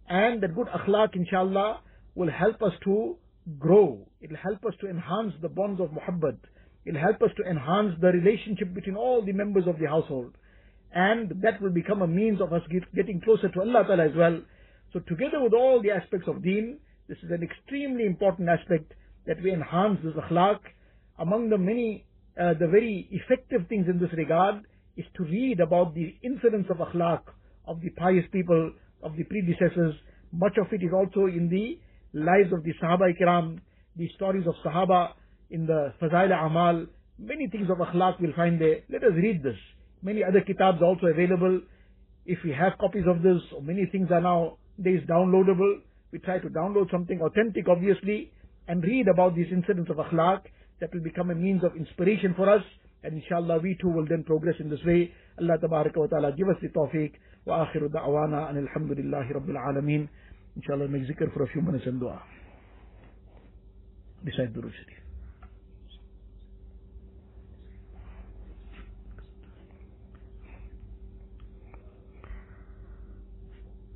And 0.10 0.42
that 0.44 0.56
good 0.56 0.68
akhlaq, 0.68 1.16
inshallah, 1.16 1.82
will 2.16 2.30
help 2.30 2.62
us 2.62 2.74
to 2.84 3.18
grow. 3.58 4.08
It'll 4.20 4.38
help 4.38 4.66
us 4.66 4.74
to 4.82 4.90
enhance 4.90 5.34
the 5.42 5.50
bonds 5.50 5.80
of 5.80 5.90
muhabbat. 5.90 6.38
It'll 6.86 7.00
help 7.00 7.22
us 7.22 7.30
to 7.38 7.50
enhance 7.50 7.96
the 8.02 8.08
relationship 8.08 8.74
between 8.74 8.96
all 8.96 9.24
the 9.24 9.32
members 9.32 9.68
of 9.68 9.80
the 9.80 9.88
household. 9.88 10.36
And 10.94 11.42
that 11.42 11.62
will 11.62 11.70
become 11.70 12.02
a 12.02 12.08
means 12.08 12.42
of 12.42 12.52
us 12.52 12.62
get, 12.70 12.84
getting 12.94 13.22
closer 13.22 13.48
to 13.50 13.60
Allah 13.62 13.86
Ta'ala 13.88 14.06
as 14.06 14.16
well. 14.16 14.42
So 14.92 15.00
together 15.00 15.42
with 15.42 15.54
all 15.54 15.82
the 15.82 15.92
aspects 15.92 16.28
of 16.28 16.44
deen, 16.44 16.80
this 17.08 17.18
is 17.24 17.32
an 17.32 17.44
extremely 17.44 18.06
important 18.06 18.50
aspect 18.50 18.94
that 19.28 19.42
we 19.44 19.54
enhance 19.54 20.00
this 20.04 20.14
akhlaq. 20.14 20.60
Among 21.20 21.50
the 21.50 21.58
many, 21.58 22.06
uh, 22.40 22.54
the 22.60 22.68
very 22.68 23.08
effective 23.12 23.68
things 23.70 23.88
in 23.88 24.00
this 24.00 24.12
regard 24.18 24.64
is 24.98 25.06
to 25.18 25.24
read 25.24 25.60
about 25.60 25.94
the 25.94 26.16
incidents 26.24 26.70
of 26.70 26.78
akhlaq 26.78 27.22
of 27.68 27.82
the 27.82 27.90
pious 27.92 28.26
people, 28.32 28.72
of 29.04 29.16
the 29.16 29.24
predecessors. 29.24 29.96
Much 30.32 30.58
of 30.58 30.68
it 30.72 30.84
is 30.84 30.92
also 30.94 31.26
in 31.28 31.50
the 31.50 31.80
lives 32.14 32.52
of 32.52 32.64
the 32.64 32.74
Sahaba 32.82 33.14
Ikram, 33.14 33.60
the 33.96 34.10
stories 34.16 34.46
of 34.48 34.56
Sahaba 34.66 35.14
in 35.50 35.66
the 35.66 35.94
Fazail 36.02 36.32
Amal. 36.34 36.86
Many 37.20 37.48
things 37.48 37.70
of 37.70 37.78
akhlaq 37.78 38.20
we'll 38.20 38.34
find 38.34 38.60
there. 38.60 38.80
Let 38.90 39.04
us 39.04 39.14
read 39.16 39.44
this. 39.44 39.58
Many 40.02 40.24
other 40.24 40.42
kitabs 40.42 40.82
also 40.82 41.08
available. 41.08 41.62
If 42.26 42.40
we 42.44 42.52
have 42.52 42.74
copies 42.80 43.04
of 43.08 43.22
this, 43.22 43.42
many 43.62 43.86
things 43.92 44.10
are 44.12 44.22
now 44.22 44.58
days 44.82 45.02
downloadable. 45.08 45.82
We 46.12 46.20
try 46.20 46.40
to 46.40 46.50
download 46.50 46.92
something 46.92 47.22
authentic, 47.22 47.68
obviously, 47.70 48.32
and 48.69 48.83
read 48.83 49.09
about 49.09 49.35
these 49.37 49.47
incidents 49.53 49.91
of 49.91 49.97
akhlaq. 49.97 50.43
That 50.81 50.93
will 50.93 51.03
become 51.03 51.31
a 51.31 51.35
means 51.35 51.65
of 51.65 51.75
inspiration 51.75 52.35
for 52.37 52.51
us. 52.51 52.63
And 53.03 53.23
inshallah, 53.23 53.61
we 53.63 53.77
too 53.81 53.89
will 53.89 54.07
then 54.07 54.25
progress 54.25 54.57
in 54.61 54.69
this 54.69 54.81
way. 54.85 55.11
Allah 55.41 55.59
tabaraka 55.59 55.97
wa 55.97 56.07
ta'ala 56.07 56.33
give 56.33 56.49
us 56.49 56.57
the 56.61 56.69
tawfiq. 56.69 57.13
Wa 57.47 57.67
akhiru 57.67 57.89
da'wana 57.89 58.51
and 58.51 58.69
alhamdulillahi 58.69 59.33
rabbil 59.33 59.57
alameen. 59.57 60.09
Inshallah, 60.57 60.89
make 60.89 61.03
zikr 61.03 61.33
for 61.33 61.45
a 61.45 61.49
few 61.49 61.63
minutes 61.63 61.85
and 61.87 62.01
dua. 62.01 62.21
Beside 64.25 64.53
Durud 64.53 64.73
Sharif. 64.73 65.07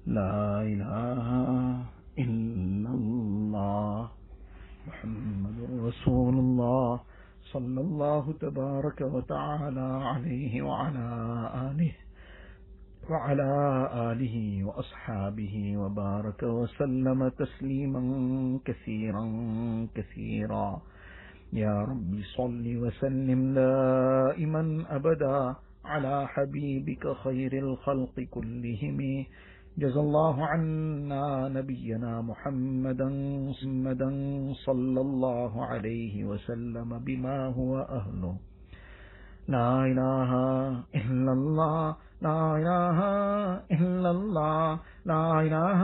لا 0.06 0.62
إله 0.62 1.84
إلا 2.18 2.90
الله 2.90 4.13
محمد 4.95 5.57
رسول 5.87 6.33
الله 6.39 6.99
صلى 7.51 7.81
الله 7.81 8.33
تبارك 8.41 9.01
وتعالى 9.01 9.89
عليه 10.03 10.61
وعلى 10.61 11.07
آله 11.71 11.91
وعلى 13.09 13.51
آله 14.11 14.35
وأصحابه 14.63 15.77
وبارك 15.77 16.43
وسلم 16.43 17.27
تسليما 17.27 18.03
كثيرا 18.65 19.25
كثيرا. 19.95 20.81
يا 21.53 21.81
رب 21.81 22.11
صل 22.37 22.65
وسلم 22.83 23.53
دائما 23.53 24.63
أبدا 24.89 25.55
على 25.85 26.27
حبيبك 26.27 27.03
خير 27.23 27.53
الخلق 27.53 28.15
كلهم. 28.31 29.25
جزى 29.77 29.99
الله 29.99 30.45
عنا 30.45 31.47
نبينا 31.47 32.21
محمدا 32.21 33.09
محمدا 33.49 34.09
صلى 34.53 35.01
الله 35.01 35.65
عليه 35.65 36.25
وسلم 36.25 36.99
بما 36.99 37.45
هو 37.45 37.79
أهله. 37.79 38.35
لا 39.47 39.85
إله 39.85 40.31
إلا 40.95 41.31
الله 41.31 41.95
لا 42.21 42.57
إله 42.57 42.99
إلا 43.71 44.11
الله 44.11 44.79
لا 45.05 45.25
إله 45.41 45.81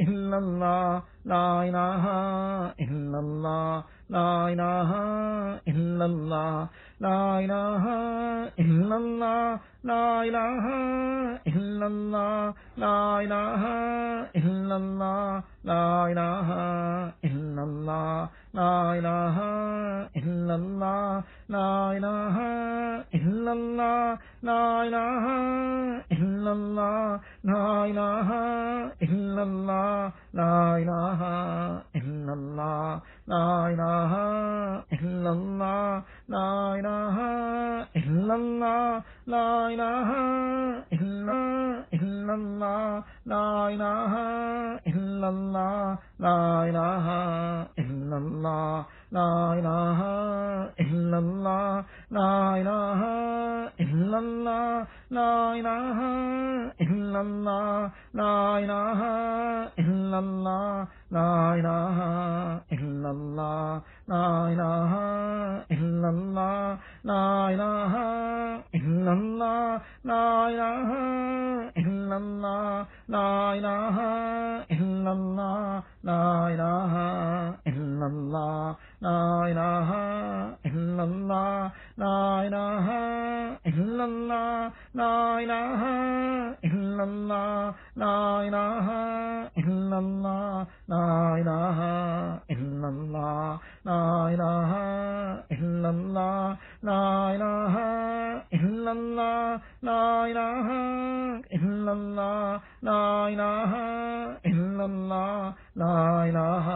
إلا 0.00 0.38
الله 0.38 1.02
لا 1.24 1.48
إله 1.68 2.04
إلا 2.80 3.18
الله 3.20 3.84
لا 4.10 4.48
إله 4.48 4.90
إلا 5.68 6.04
الله 6.04 6.68
لا 7.00 7.20
إله 7.44 7.84
إلا 8.58 8.96
الله 8.96 9.60
لا 9.84 10.22
إله 10.22 10.64
إلا 11.46 11.86
الله، 11.86 12.54
لا 12.76 13.20
إله 13.24 13.62
إلا 14.36 14.76
الله، 14.76 15.42
لا 15.64 16.06
إله 16.12 16.48
إلا 17.24 17.62
الله، 17.62 18.28
لا 18.54 18.76
إله 18.98 19.36
إلا 20.20 20.54
الله، 20.54 21.22
لا 21.48 21.72
إله 21.96 22.36
إلا 23.14 23.52
الله، 23.52 24.18
لا 24.42 24.64
إله 24.84 25.24
إلا 26.20 26.52
الله 26.52 27.20
لا 27.44 27.84
إله 27.90 28.28
إلا 29.02 29.42
الله 29.42 30.12
لا 30.40 30.56
إله 30.82 31.20
إلا 31.96 32.32
الله 32.32 33.00
لا 33.28 33.48
إله 33.72 34.12
إلا 34.92 35.30
الله 35.30 36.02
لا 36.28 36.50
إله 36.78 37.16
إلا 37.96 38.34
الله 38.40 39.02
لا 39.26 39.48
إله 39.72 40.08
إلا 40.92 41.40
إلا 41.94 42.34
الله 42.34 43.04
لا 43.26 43.48
إله 43.74 44.12
إلا 44.92 45.28
الله 45.28 45.98
لا 46.26 46.40
إله 46.68 47.06
إلا 47.78 48.16
الله 48.24 48.84
لا 49.12 49.54
إله 49.58 50.00
إلا 50.80 51.18
الله 51.18 51.84
لا 52.10 52.32
إله 52.60 53.00
إلا 53.80 54.18
الله 54.18 54.86
لا 55.10 55.34
إله 55.58 55.98
إلا 56.80 57.20
الله 57.20 57.90
لا 58.14 58.58
إله 58.58 59.00
إلا 59.78 60.18
الله 60.18 60.86
لا 61.10 61.54
إله 61.58 61.96
إلا 62.72 63.10
الله 63.10 63.80
لا 64.08 64.26
إله 64.52 64.92
إلا 65.74 66.08
الله 66.10 66.78
لا 67.04 67.26
إله 67.50 67.94
إلا 68.74 69.12
الله 69.12 69.80
لا 70.04 70.48
إله 70.48 70.88
إلا 71.76 72.16
الله 72.16 72.86
لا 73.08 73.54
إله 73.58 73.96
إلا 74.70 75.12
الله 75.12 75.82
لا 76.04 76.24
إله 76.54 76.94
إلا 77.66 77.79
الله 78.06 78.76
لا 79.00 79.22
إله 79.50 79.88
إلا 80.66 81.02
الله 81.04 81.70
لا 81.98 82.20
إله 82.46 82.86
إلا 83.66 84.04
الله 84.04 84.70
لا 84.94 85.16
إله 85.42 85.80
إلا 86.64 87.04
الله 87.04 87.74
لا 87.96 88.18
إله 88.48 88.86
إلا 89.58 89.98
الله 89.98 90.66
لا 90.88 91.08
إله 91.40 91.78
إلا 92.50 92.88
الله 92.88 93.58
لا 93.84 94.04
إله 94.34 94.70
إلا 95.52 95.90
الله 95.90 96.56
لا 96.82 97.34
إله 97.34 97.74
إلا 98.52 98.92
الله 98.92 99.60
لا 99.82 100.26
إله 100.30 100.66
إلا 101.52 101.92
الله 101.92 102.60
لا 102.82 103.28
إله 103.28 103.72
إلا 104.46 104.84
الله 104.84 105.52
لا 105.76 105.98
إله 106.28 106.66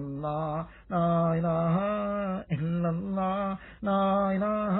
اللہ 0.00 0.62
لا 0.90 1.08
الہ 1.32 1.76
الا 2.56 2.88
اللہ 2.88 3.54
لا 3.88 4.00
الہ 4.30 4.78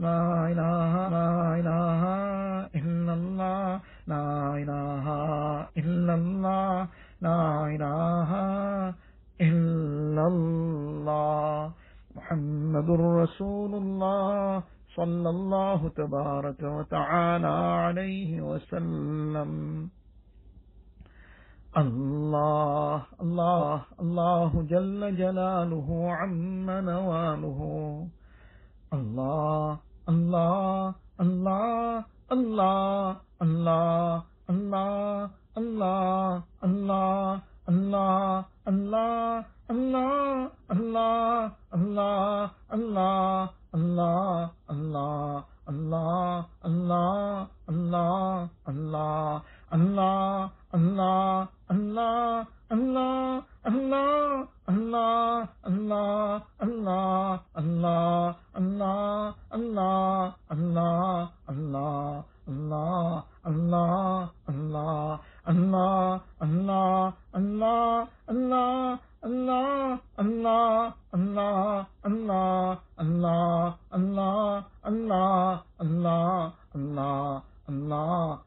Narayana 0.00 0.60
Allah, 77.00 77.42
no. 77.68 78.42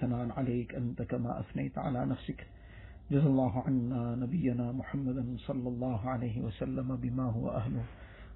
ثناء 0.00 0.38
عليك 0.38 0.74
أنت 0.74 1.02
كما 1.02 1.40
أثنيت 1.40 1.78
على 1.78 2.06
نفسك. 2.06 2.46
جزا 3.10 3.26
الله 3.26 3.62
عنا 3.66 4.14
نبينا 4.14 4.72
محمدا 4.72 5.36
صلى 5.36 5.68
الله 5.68 6.08
عليه 6.08 6.40
وسلم 6.40 6.96
بما 6.96 7.22
هو 7.22 7.50
أهله. 7.50 7.84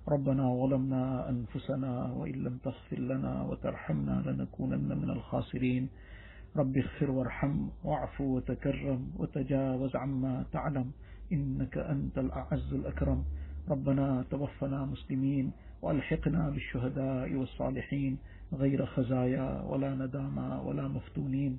ربنا 0.08 0.54
ظلمنا 0.54 1.28
أنفسنا 1.28 2.12
وإن 2.12 2.32
لم 2.32 2.58
تغفر 2.64 2.98
لنا 2.98 3.42
وترحمنا 3.42 4.22
لنكونن 4.26 4.98
من 4.98 5.10
الخاسرين. 5.10 5.88
رب 6.56 6.76
اغفر 6.76 7.10
وارحم 7.10 7.68
واعف 7.84 8.20
وتكرم 8.20 9.10
وتجاوز 9.18 9.96
عما 9.96 10.44
تعلم. 10.52 10.90
إنك 11.32 11.78
أنت 11.78 12.18
الأعز 12.18 12.74
الأكرم. 12.74 13.24
ربنا 13.68 14.24
توفنا 14.30 14.84
مسلمين 14.84 15.52
وألحقنا 15.82 16.50
بالشهداء 16.50 17.34
والصالحين. 17.34 18.18
غير 18.52 18.86
خزايا 18.86 19.62
ولا 19.62 19.94
ندامى 19.94 20.62
ولا 20.64 20.88
مفتونين. 20.88 21.58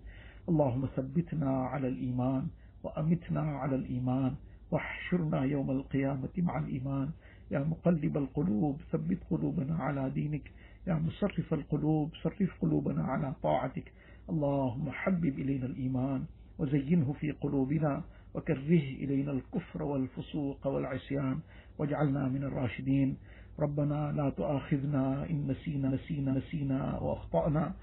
اللهم 0.49 0.85
ثبتنا 0.95 1.51
على 1.51 1.87
الإيمان 1.87 2.47
وأمتنا 2.83 3.41
على 3.41 3.75
الإيمان. 3.75 4.35
واحشرنا 4.71 5.43
يوم 5.43 5.71
القيامة 5.71 6.29
مع 6.37 6.59
الإيمان. 6.59 7.09
يا 7.51 7.59
مقلب 7.59 8.17
القلوب 8.17 8.81
ثبت 8.91 9.17
قلوبنا 9.29 9.75
على 9.75 10.09
دينك. 10.09 10.51
يا 10.87 10.93
مصرف 10.93 11.53
القلوب 11.53 12.11
صرف 12.23 12.61
قلوبنا 12.61 13.03
على 13.03 13.33
طاعتك. 13.43 13.91
اللهم 14.29 14.91
حبب 14.91 15.39
إلينا 15.39 15.65
الإيمان 15.65 16.23
وزينه 16.59 17.13
في 17.13 17.31
قلوبنا 17.31 18.03
وكره 18.33 18.83
إلينا 19.03 19.31
الكفر 19.31 19.83
والفسوق 19.83 20.67
والعصيان. 20.67 21.39
واجعلنا 21.77 22.27
من 22.27 22.43
الراشدين. 22.43 23.17
ربنا 23.61 24.11
لا 24.11 24.29
تؤاخذنا 24.29 25.29
إن 25.29 25.47
نسينا 25.47 25.89
نسينا 25.89 26.31
نسينا 26.33 26.99
وأخطأنا. 26.99 27.73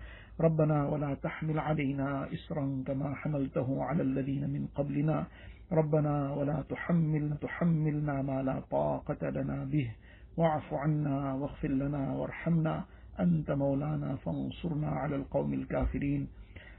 ربنا 0.41 0.89
ولا 0.89 1.15
تحمل 1.15 1.59
علينا 1.59 2.33
إسرا 2.33 2.83
كما 2.87 3.15
حملته 3.15 3.85
على 3.85 4.03
الذين 4.03 4.51
من 4.51 4.67
قبلنا. 4.75 5.27
ربنا 5.73 6.33
ولا 6.33 6.59
تحمل 6.69 7.37
تحملنا 7.41 8.23
ما 8.23 8.43
لا 8.43 8.61
طاقة 8.71 9.31
لنا 9.31 9.65
به. 9.65 9.91
واعف 10.37 10.75
عنا 10.75 11.35
واغفر 11.35 11.69
لنا 11.69 12.13
وارحمنا. 12.13 12.85
أنت 13.21 13.51
مولانا 13.51 14.17
فانصرنا 14.17 14.89
على 14.89 15.17
القوم 15.17 15.55
الكافرين. 15.55 16.27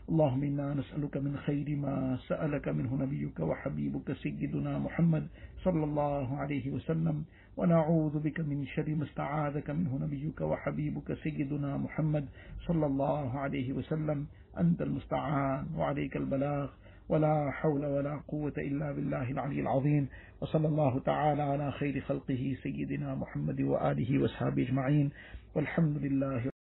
اللهم 0.09 0.43
إنا 0.43 0.73
نسألك 0.73 1.17
من 1.17 1.37
خير 1.37 1.67
ما 1.75 2.17
سألك 2.27 2.67
منه 2.67 2.91
نبيك 3.03 3.39
وحبيبك 3.39 4.07
سيدنا 4.13 4.79
محمد 4.79 5.27
صلى 5.63 5.83
الله 5.83 6.37
عليه 6.37 6.71
وسلم. 6.71 7.25
ونعوذ 7.59 8.19
بك 8.19 8.39
من 8.39 8.65
شر 8.65 8.95
ما 8.95 9.03
استعاذك 9.03 9.69
منه 9.69 9.99
نبيك 10.01 10.41
وحبيبك 10.41 11.13
سيدنا 11.13 11.77
محمد 11.77 12.25
صلى 12.67 12.85
الله 12.85 13.39
عليه 13.39 13.73
وسلم. 13.73 14.27
أنت 14.57 14.81
المستعان 14.81 15.65
وعليك 15.75 16.17
البلاغ. 16.17 16.69
ولا 17.09 17.51
حول 17.51 17.85
ولا 17.85 18.21
قوة 18.27 18.53
إلا 18.57 18.91
بالله 18.91 19.31
العلي 19.31 19.61
العظيم. 19.61 20.07
وصلى 20.41 20.67
الله 20.67 20.99
تعالى 20.99 21.41
على 21.41 21.71
خير 21.71 22.01
خلقه 22.01 22.55
سيدنا 22.63 23.15
محمد 23.15 23.61
وآله 23.61 24.21
وأصحابه 24.21 24.63
أجمعين. 24.63 25.09
والحمد 25.55 25.97
لله 25.97 26.58